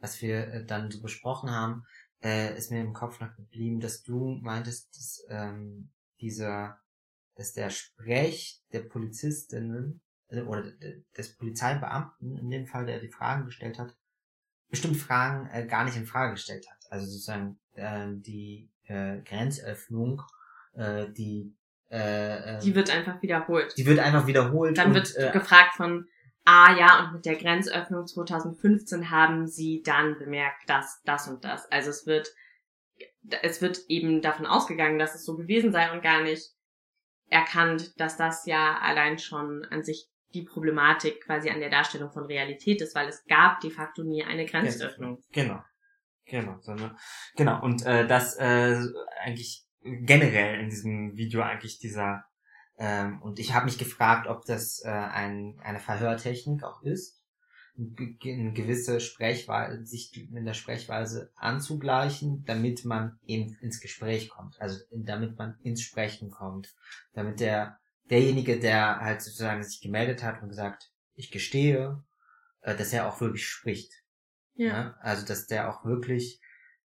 [0.00, 1.84] was wir äh, dann so besprochen haben,
[2.22, 5.90] äh, ist mir im Kopf noch geblieben, dass du meintest, dass ähm,
[6.20, 6.78] dieser,
[7.34, 10.70] dass der Sprech der Polizistinnen äh, oder
[11.16, 13.96] des Polizeibeamten, in dem Fall, der die Fragen gestellt hat,
[14.68, 16.92] bestimmte Fragen äh, gar nicht in Frage gestellt hat.
[16.92, 20.22] Also sozusagen äh, die äh, Grenzöffnung
[20.78, 21.54] äh, die
[21.90, 23.74] äh, äh, die wird einfach wiederholt.
[23.76, 24.76] Die wird einfach wiederholt.
[24.76, 26.06] Dann und, wird äh, gefragt von,
[26.44, 31.70] ah ja, und mit der Grenzöffnung 2015 haben sie dann bemerkt, dass das und das.
[31.72, 32.28] Also es wird,
[33.42, 36.50] es wird eben davon ausgegangen, dass es so gewesen sei und gar nicht
[37.30, 42.26] erkannt, dass das ja allein schon an sich die Problematik quasi an der Darstellung von
[42.26, 45.22] Realität ist, weil es gab de facto nie eine Grenzöffnung.
[45.32, 45.62] Genau.
[46.26, 46.94] Genau, sondern,
[47.36, 48.76] genau, und äh, das äh,
[49.22, 52.24] eigentlich generell in diesem Video eigentlich dieser
[52.80, 57.18] Ähm, und ich habe mich gefragt, ob das äh, ein, eine Verhörtechnik auch ist
[57.78, 64.80] eine gewisse Sprechweise, sich in der Sprechweise anzugleichen, damit man eben ins Gespräch kommt, also
[64.90, 66.74] damit man ins Sprechen kommt,
[67.12, 67.78] damit der
[68.10, 72.02] derjenige, der halt sozusagen sich gemeldet hat und gesagt, ich gestehe,
[72.62, 73.92] äh, dass er auch wirklich spricht.
[74.54, 74.66] Ja.
[74.66, 74.96] ja.
[75.00, 76.40] Also dass der auch wirklich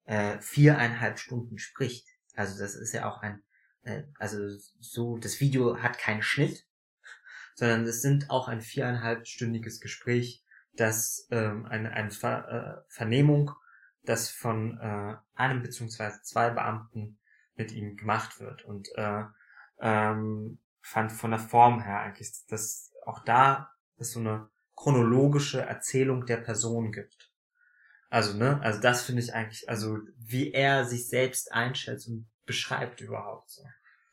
[0.06, 2.08] äh, viereinhalb Stunden spricht.
[2.42, 3.44] Also das ist ja auch ein,
[3.84, 4.38] äh, also
[4.80, 6.68] so, das Video hat keinen Schnitt,
[7.56, 12.48] sondern es sind auch ein viereinhalbstündiges Gespräch dass ähm, eine, eine Ver
[12.88, 13.52] äh, Vernehmung,
[14.04, 17.20] das von äh, einem beziehungsweise zwei Beamten
[17.56, 19.24] mit ihm gemacht wird und äh,
[19.80, 26.26] ähm, fand von der Form her eigentlich, dass auch da es so eine chronologische Erzählung
[26.26, 27.32] der Person gibt.
[28.10, 33.00] Also, ne, also das finde ich eigentlich, also wie er sich selbst einschätzt und beschreibt
[33.00, 33.64] überhaupt so.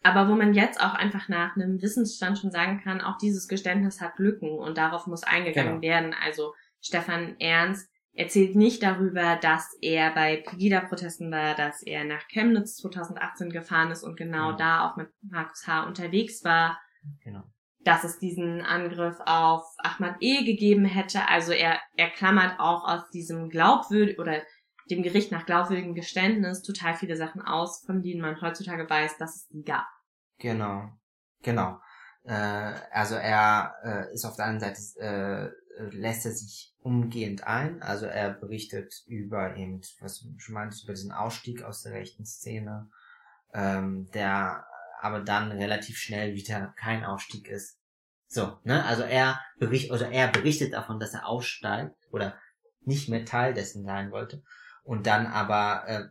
[0.05, 4.01] Aber wo man jetzt auch einfach nach einem Wissensstand schon sagen kann, auch dieses Geständnis
[4.01, 5.93] hat Lücken und darauf muss eingegangen genau.
[5.93, 6.15] werden.
[6.25, 12.77] Also Stefan Ernst erzählt nicht darüber, dass er bei Pegida-Protesten war, dass er nach Chemnitz
[12.77, 14.57] 2018 gefahren ist und genau, genau.
[14.57, 15.85] da auch mit Markus H.
[15.85, 16.79] unterwegs war.
[17.25, 17.43] Genau.
[17.81, 20.45] Dass es diesen Angriff auf Ahmad E.
[20.45, 21.27] gegeben hätte.
[21.29, 24.43] Also er, er klammert auch aus diesem glaubwürdig oder
[24.91, 29.37] dem Gericht nach glaubwürdigem Geständnis total viele Sachen aus, von denen man heutzutage weiß, dass
[29.37, 29.87] es die gab.
[30.39, 30.91] Genau,
[31.43, 31.81] genau.
[32.25, 35.51] Äh, also er äh, ist auf der einen Seite äh,
[35.91, 37.83] lässt er sich umgehend ein.
[37.83, 42.25] Also er berichtet über eben, was du schon meintest, über diesen Ausstieg aus der rechten
[42.25, 42.91] Szene,
[43.55, 44.65] ähm, der
[45.01, 47.79] aber dann relativ schnell wieder kein Ausstieg ist.
[48.27, 48.85] So, ne?
[48.85, 52.37] Also er berichtet, oder er berichtet davon, dass er aussteigt oder
[52.81, 54.43] nicht mehr Teil dessen sein wollte
[54.89, 56.05] und dann aber äh,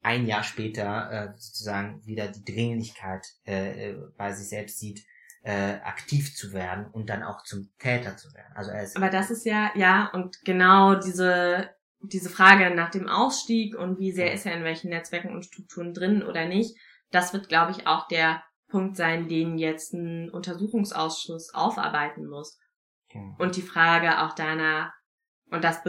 [0.00, 5.04] ein Jahr später äh, sozusagen wieder die Dringlichkeit äh, äh, bei sich selbst sieht,
[5.42, 8.50] äh, aktiv zu werden und dann auch zum Täter zu werden.
[8.54, 11.68] Also er ist Aber das ist ja, ja, und genau diese,
[12.00, 15.92] diese Frage nach dem Ausstieg und wie sehr ist er in welchen Netzwerken und Strukturen
[15.92, 16.74] drin oder nicht,
[17.10, 22.58] das wird, glaube ich, auch der Punkt sein, den jetzt ein Untersuchungsausschuss aufarbeiten muss.
[23.10, 23.34] Okay.
[23.38, 24.90] Und die Frage auch danach,
[25.50, 25.84] und das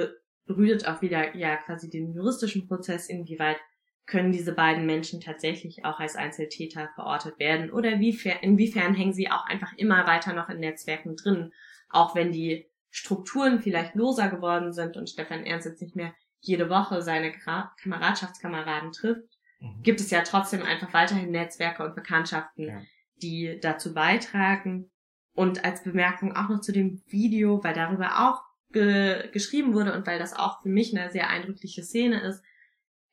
[0.46, 3.58] berührt auch wieder ja quasi den juristischen Prozess, inwieweit
[4.06, 9.46] können diese beiden Menschen tatsächlich auch als Einzeltäter verortet werden oder inwiefern hängen sie auch
[9.46, 11.54] einfach immer weiter noch in Netzwerken drin,
[11.90, 16.70] auch wenn die Strukturen vielleicht loser geworden sind und Stefan Ernst jetzt nicht mehr jede
[16.70, 19.82] Woche seine Kameradschaftskameraden trifft, mhm.
[19.82, 22.82] gibt es ja trotzdem einfach weiterhin Netzwerke und Bekanntschaften, ja.
[23.22, 24.92] die dazu beitragen.
[25.34, 30.06] Und als Bemerkung auch noch zu dem Video, weil darüber auch ge geschrieben wurde und
[30.06, 32.44] weil das auch für mich eine sehr eindrückliche Szene ist,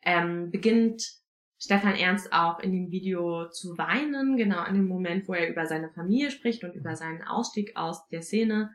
[0.03, 1.21] ähm, beginnt
[1.59, 5.67] Stefan Ernst auch in dem Video zu weinen, genau in dem Moment, wo er über
[5.67, 8.75] seine Familie spricht und über seinen Ausstieg aus der Szene,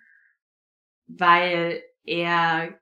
[1.07, 2.79] weil er,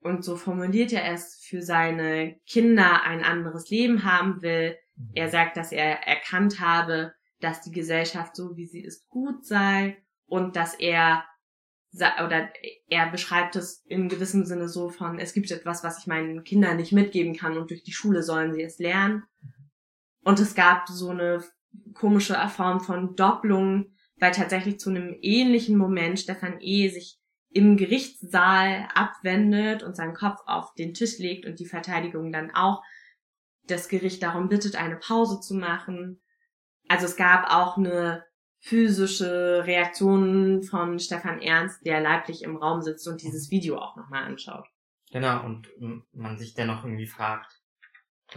[0.00, 4.76] und so formuliert er es, für seine Kinder ein anderes Leben haben will.
[5.14, 10.02] Er sagt, dass er erkannt habe, dass die Gesellschaft so wie sie ist gut sei
[10.24, 11.24] und dass er
[11.94, 12.48] oder
[12.88, 16.76] er beschreibt es in gewissem Sinne so von, es gibt etwas, was ich meinen Kindern
[16.78, 19.24] nicht mitgeben kann und durch die Schule sollen sie es lernen.
[20.24, 21.44] Und es gab so eine
[21.94, 26.88] komische Form von Doppelung, weil tatsächlich zu einem ähnlichen Moment Stefan E.
[26.88, 27.18] sich
[27.50, 32.82] im Gerichtssaal abwendet und seinen Kopf auf den Tisch legt und die Verteidigung dann auch
[33.64, 36.22] das Gericht darum bittet, eine Pause zu machen.
[36.88, 38.24] Also es gab auch eine
[38.62, 44.22] physische Reaktionen von Stefan Ernst, der leiblich im Raum sitzt und dieses Video auch nochmal
[44.22, 44.66] anschaut.
[45.10, 45.68] Genau, und
[46.12, 47.60] man sich dennoch irgendwie fragt,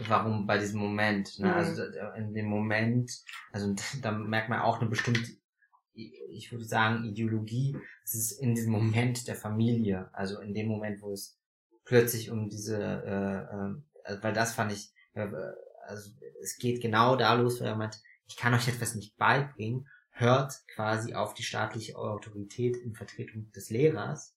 [0.08, 1.46] warum bei diesem Moment, ne?
[1.46, 1.54] Mhm.
[1.54, 1.82] also
[2.16, 3.10] in dem Moment,
[3.52, 3.72] also
[4.02, 5.30] da merkt man auch eine bestimmte,
[5.94, 11.02] ich würde sagen, Ideologie, es ist in diesem Moment der Familie, also in dem Moment,
[11.02, 11.38] wo es
[11.84, 15.28] plötzlich um diese, äh, äh, weil das fand ich, äh,
[15.86, 16.10] also
[16.42, 19.86] es geht genau da los, wo er meint, ich kann euch etwas nicht beibringen
[20.16, 24.34] hört quasi auf die staatliche Autorität in Vertretung des Lehrers,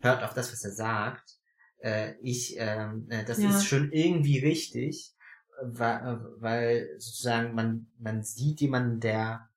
[0.00, 1.38] hört auf das, was er sagt.
[1.78, 3.50] Äh, ich, ähm, äh, das ja.
[3.50, 5.14] ist schon irgendwie richtig,
[5.62, 9.48] weil, weil sozusagen man, man sieht jemanden, der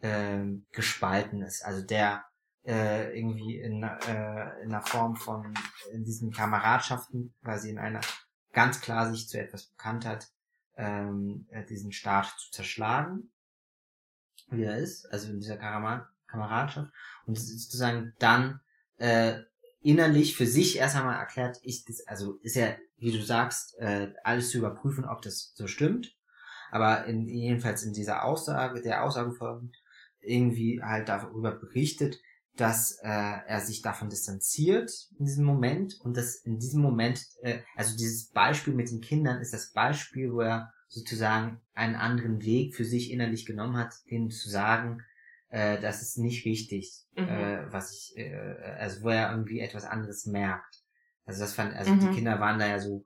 [0.00, 2.24] äh, gespalten ist, also der
[2.66, 5.54] äh, irgendwie in, äh, in einer Form von
[5.92, 8.00] in diesen Kameradschaften quasi in einer
[8.52, 10.28] ganz klar sich zu etwas bekannt hat,
[10.76, 13.30] ähm, äh, diesen Staat zu zerschlagen
[14.50, 16.92] wie er ist, also in dieser Kameradschaft
[17.26, 18.60] und sozusagen dann
[18.98, 19.40] äh,
[19.82, 24.12] innerlich für sich erst einmal erklärt, ich das, also ist ja, wie du sagst, äh,
[24.24, 26.14] alles zu überprüfen, ob das so stimmt.
[26.70, 29.76] Aber in, jedenfalls in dieser Aussage, der Aussage folgend,
[30.20, 32.20] irgendwie halt darüber berichtet,
[32.56, 37.60] dass äh, er sich davon distanziert in diesem Moment und dass in diesem Moment, äh,
[37.74, 42.74] also dieses Beispiel mit den Kindern ist das Beispiel, wo er sozusagen einen anderen Weg
[42.74, 45.02] für sich innerlich genommen hat, denen zu sagen,
[45.48, 47.28] äh, das ist nicht wichtig, mhm.
[47.28, 48.34] äh, was ich, äh,
[48.78, 50.82] also wo er irgendwie etwas anderes merkt.
[51.24, 52.00] Also das fand, also mhm.
[52.00, 53.04] die Kinder waren da ja so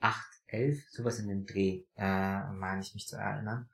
[0.00, 3.68] acht, elf, sowas in dem Dreh, äh, meine ich mich zu erinnern.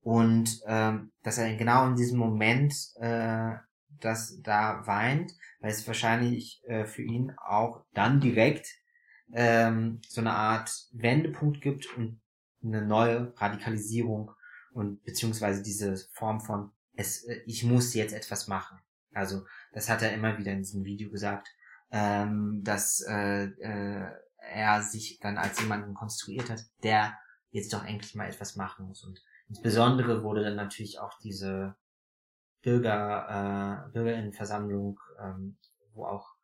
[0.00, 3.52] Und ähm, dass er genau in diesem Moment äh,
[4.00, 8.66] das da weint, weil es wahrscheinlich äh, für ihn auch dann direkt
[9.32, 12.21] ähm, so eine Art Wendepunkt gibt und
[12.62, 14.32] eine neue Radikalisierung
[14.72, 18.78] und beziehungsweise diese Form von es, äh, ich muss jetzt etwas machen.
[19.12, 21.48] Also das hat er immer wieder in diesem Video gesagt,
[21.90, 27.18] ähm, dass äh, äh, er sich dann als jemanden konstruiert hat, der
[27.50, 29.04] jetzt doch endlich mal etwas machen muss.
[29.04, 31.76] Und insbesondere wurde dann natürlich auch diese
[32.62, 35.58] Bürger, äh, Bürgerinnenversammlung, ähm,
[35.92, 36.34] wo auch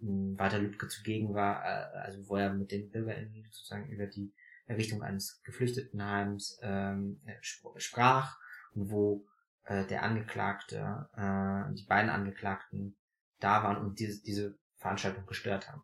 [0.00, 4.32] ähm, Walter Lübcke zugegen war, äh, also wo er mit den Bürgerinnen sozusagen über die
[4.70, 8.38] Errichtung eines Geflüchtetenheims ähm, sprach
[8.72, 9.26] und wo
[9.64, 12.96] äh, der Angeklagte, äh, die beiden Angeklagten
[13.40, 15.82] da waren und diese, diese Veranstaltung gestört haben.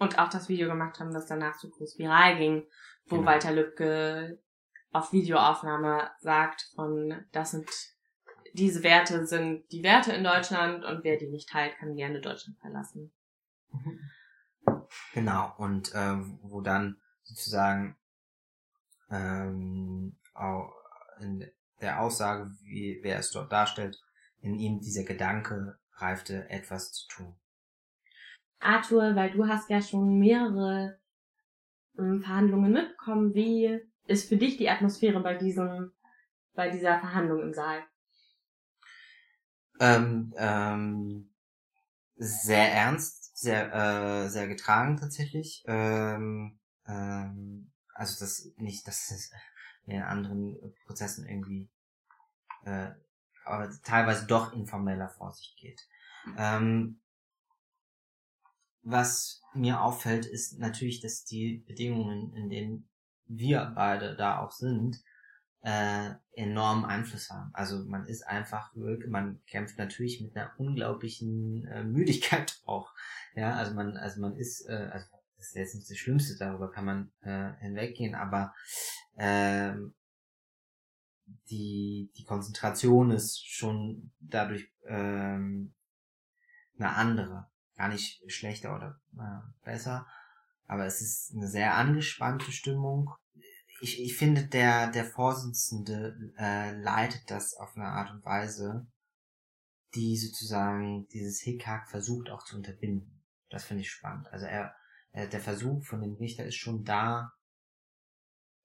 [0.00, 2.66] Und auch das Video gemacht haben, das danach so groß viral ging,
[3.06, 3.30] wo genau.
[3.30, 4.42] Walter Lübcke
[4.90, 7.70] auf Videoaufnahme sagt von, das sind,
[8.52, 12.58] diese Werte sind die Werte in Deutschland und wer die nicht teilt, kann gerne Deutschland
[12.58, 13.12] verlassen.
[13.70, 14.00] Mhm.
[15.14, 17.96] Genau, und ähm, wo dann sozusagen
[19.10, 20.72] ähm, auch
[21.20, 21.50] in
[21.80, 24.02] der Aussage, wie wer es dort darstellt,
[24.40, 27.36] in ihm dieser Gedanke reifte, etwas zu tun.
[28.60, 30.98] Arthur, weil du hast ja schon mehrere
[31.98, 35.92] ähm, Verhandlungen mitbekommen, wie ist für dich die Atmosphäre bei diesem,
[36.54, 37.82] bei dieser Verhandlung im Saal?
[39.78, 41.30] Ähm, ähm,
[42.16, 45.62] sehr ernst, sehr, äh, sehr getragen tatsächlich.
[45.66, 46.58] Ähm,
[46.88, 49.30] ähm, also das nicht, dass es
[49.86, 51.68] in anderen Prozessen irgendwie
[52.64, 52.90] äh,
[53.46, 55.80] aber teilweise doch informeller vor sich geht.
[56.36, 57.00] Ähm,
[58.82, 62.88] was mir auffällt, ist natürlich, dass die Bedingungen, in denen
[63.26, 65.02] wir beide da auch sind,
[65.62, 67.50] äh, enormen Einfluss haben.
[67.52, 72.92] Also man ist einfach wirklich, man kämpft natürlich mit einer unglaublichen äh, Müdigkeit auch.
[73.34, 75.06] Ja, also man, also man ist, äh, also
[75.36, 78.54] das ist jetzt nicht das Schlimmste, darüber kann man äh, hinweggehen, aber
[79.16, 79.94] ähm,
[81.50, 85.74] die, die Konzentration ist schon dadurch ähm,
[86.78, 87.50] eine andere.
[87.76, 90.06] Gar nicht schlechter oder äh, besser,
[90.66, 93.10] aber es ist eine sehr angespannte Stimmung.
[93.80, 98.86] Ich, ich finde, der, der Vorsitzende äh, leitet das auf eine Art und Weise,
[99.94, 103.22] die sozusagen dieses Hickhack versucht auch zu unterbinden.
[103.50, 104.26] Das finde ich spannend.
[104.28, 104.74] Also er,
[105.16, 107.32] äh, der Versuch von dem Richter ist schon da,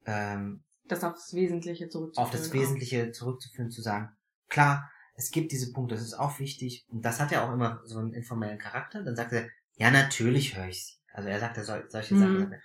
[0.06, 2.28] ähm, das auf das Wesentliche zurückzuführen.
[2.28, 3.12] Auf das Wesentliche auch.
[3.14, 4.10] zurückzuführen, zu sagen,
[4.50, 6.86] klar, es gibt diese Punkte, das ist auch wichtig.
[6.90, 9.02] Und das hat ja auch immer so einen informellen Charakter.
[9.02, 9.48] Dann sagt er,
[9.78, 10.94] ja, natürlich höre ich sie.
[11.14, 12.20] Also er sagt ja sol solche mhm.
[12.20, 12.56] Sachen.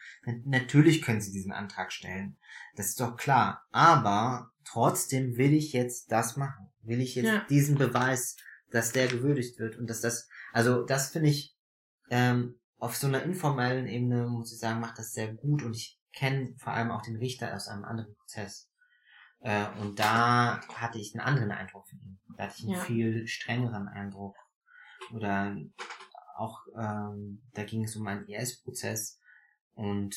[0.44, 2.36] Natürlich können sie diesen Antrag stellen.
[2.74, 3.64] Das ist doch klar.
[3.70, 6.72] Aber trotzdem will ich jetzt das machen.
[6.82, 7.46] Will ich jetzt ja.
[7.48, 8.36] diesen Beweis,
[8.70, 11.54] dass der gewürdigt wird und dass das, also das finde ich,
[12.10, 15.98] ähm, auf so einer informellen Ebene, muss ich sagen, macht das sehr gut und ich
[16.12, 18.70] kenne vor allem auch den Richter aus einem anderen Prozess.
[19.40, 22.18] Äh, und da hatte ich einen anderen Eindruck von ihm.
[22.36, 22.80] Da hatte ich einen ja.
[22.80, 24.36] viel strengeren Eindruck.
[25.12, 25.56] Oder
[26.36, 29.20] auch, ähm, da ging es um einen IS-Prozess
[29.74, 30.16] und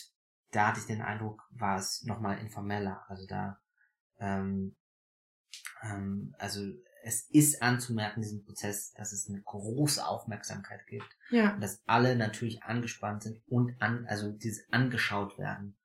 [0.51, 3.05] da hatte ich den Eindruck, war es nochmal informeller.
[3.07, 3.59] Also da,
[4.17, 4.75] ähm,
[5.83, 6.61] ähm, also
[7.03, 11.07] es ist anzumerken, diesen Prozess, dass es eine große Aufmerksamkeit gibt.
[11.29, 11.53] Ja.
[11.53, 15.75] Und dass alle natürlich angespannt sind und an, also dieses angeschaut werden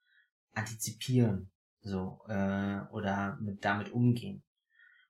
[0.53, 1.51] antizipieren
[1.81, 4.43] so äh, oder mit damit umgehen.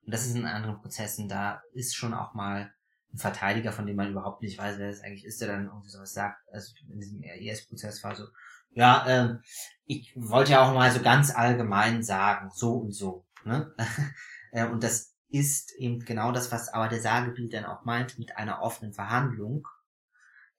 [0.04, 2.72] Und das ist in anderen Prozessen, da ist schon auch mal
[3.12, 5.88] ein Verteidiger, von dem man überhaupt nicht weiß, wer es eigentlich ist, der dann irgendwie
[5.88, 6.38] sowas sagt.
[6.52, 8.26] Also in diesem IS-Prozess war so,
[8.70, 9.40] ja, ähm,
[9.86, 13.26] ich wollte ja auch mal so ganz allgemein sagen, so und so.
[13.44, 13.74] Ne?
[14.52, 18.36] Äh, und das ist eben genau das, was aber der Sagebiet dann auch meint mit
[18.36, 19.66] einer offenen Verhandlung,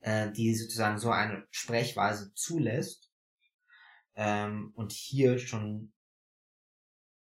[0.02, 3.12] äh, die sozusagen so eine Sprechweise zulässt
[4.16, 5.94] ähm, und hier schon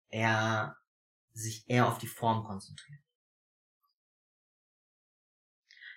[0.08, 0.76] eher
[1.32, 3.00] sich eher auf die Form konzentriert.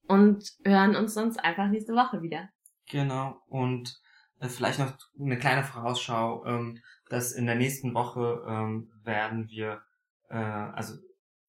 [0.07, 2.49] und hören uns sonst einfach nächste Woche wieder.
[2.89, 3.43] Genau.
[3.49, 4.01] Und
[4.39, 6.79] äh, vielleicht noch eine kleine Vorausschau, ähm,
[7.09, 9.83] dass in der nächsten Woche ähm, werden wir,
[10.29, 10.95] äh, also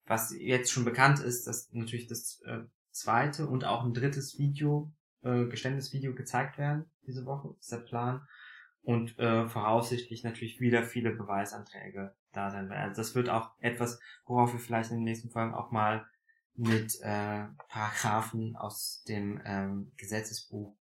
[0.08, 4.91] was jetzt schon bekannt ist, dass natürlich das äh, zweite und auch ein drittes Video,
[5.24, 8.28] äh, Geständnisvideo gezeigt werden diese Woche, ist der Plan.
[8.82, 12.89] Und äh, voraussichtlich natürlich wieder viele Beweisanträge da sein werden.
[12.89, 16.05] Also das wird auch etwas, worauf wir vielleicht in den nächsten Folgen auch mal
[16.55, 20.76] mit äh, Paragraphen aus dem ähm, Gesetzesbuch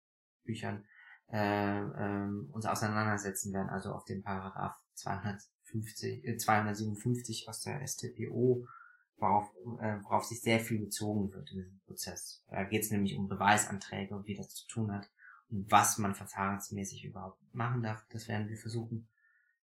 [0.44, 0.86] Büchern
[1.32, 8.68] äh, ähm, uns auseinandersetzen werden, also auf den Paragraph 250, äh, 257 aus der StPO,
[9.24, 9.50] worauf,
[9.80, 12.44] äh, worauf sich sehr viel bezogen wird in diesem Prozess.
[12.50, 15.10] Da geht es nämlich um Beweisanträge und wie das zu tun hat
[15.50, 18.06] und was man verfahrensmäßig überhaupt machen darf.
[18.10, 19.08] Das werden wir versuchen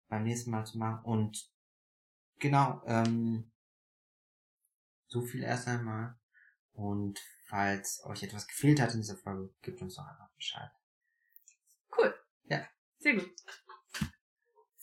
[0.10, 1.04] beim nächsten Mal zu machen.
[1.04, 1.50] Und
[2.39, 3.52] genau, ähm,
[5.08, 6.18] so viel erst einmal.
[6.74, 10.70] Und falls euch etwas gefehlt hat in dieser Folge, gebt uns doch einfach Bescheid.
[11.98, 12.14] Cool.
[12.45, 12.68] Ja.
[13.00, 13.32] Sehr gut.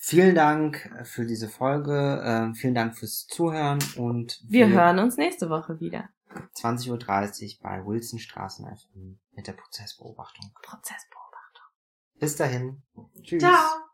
[0.06, 2.22] Vielen Dank für diese Folge.
[2.22, 6.10] Ähm, vielen Dank fürs Zuhören und Wir hören uns nächste Woche wieder.
[6.56, 10.52] 20.30 Uhr bei Wilsonstraßen FM mit der Prozessbeobachtung.
[10.62, 11.64] Prozessbeobachtung.
[12.20, 12.82] Bis dahin.
[13.22, 13.42] Tschüss.
[13.42, 13.93] Ciao.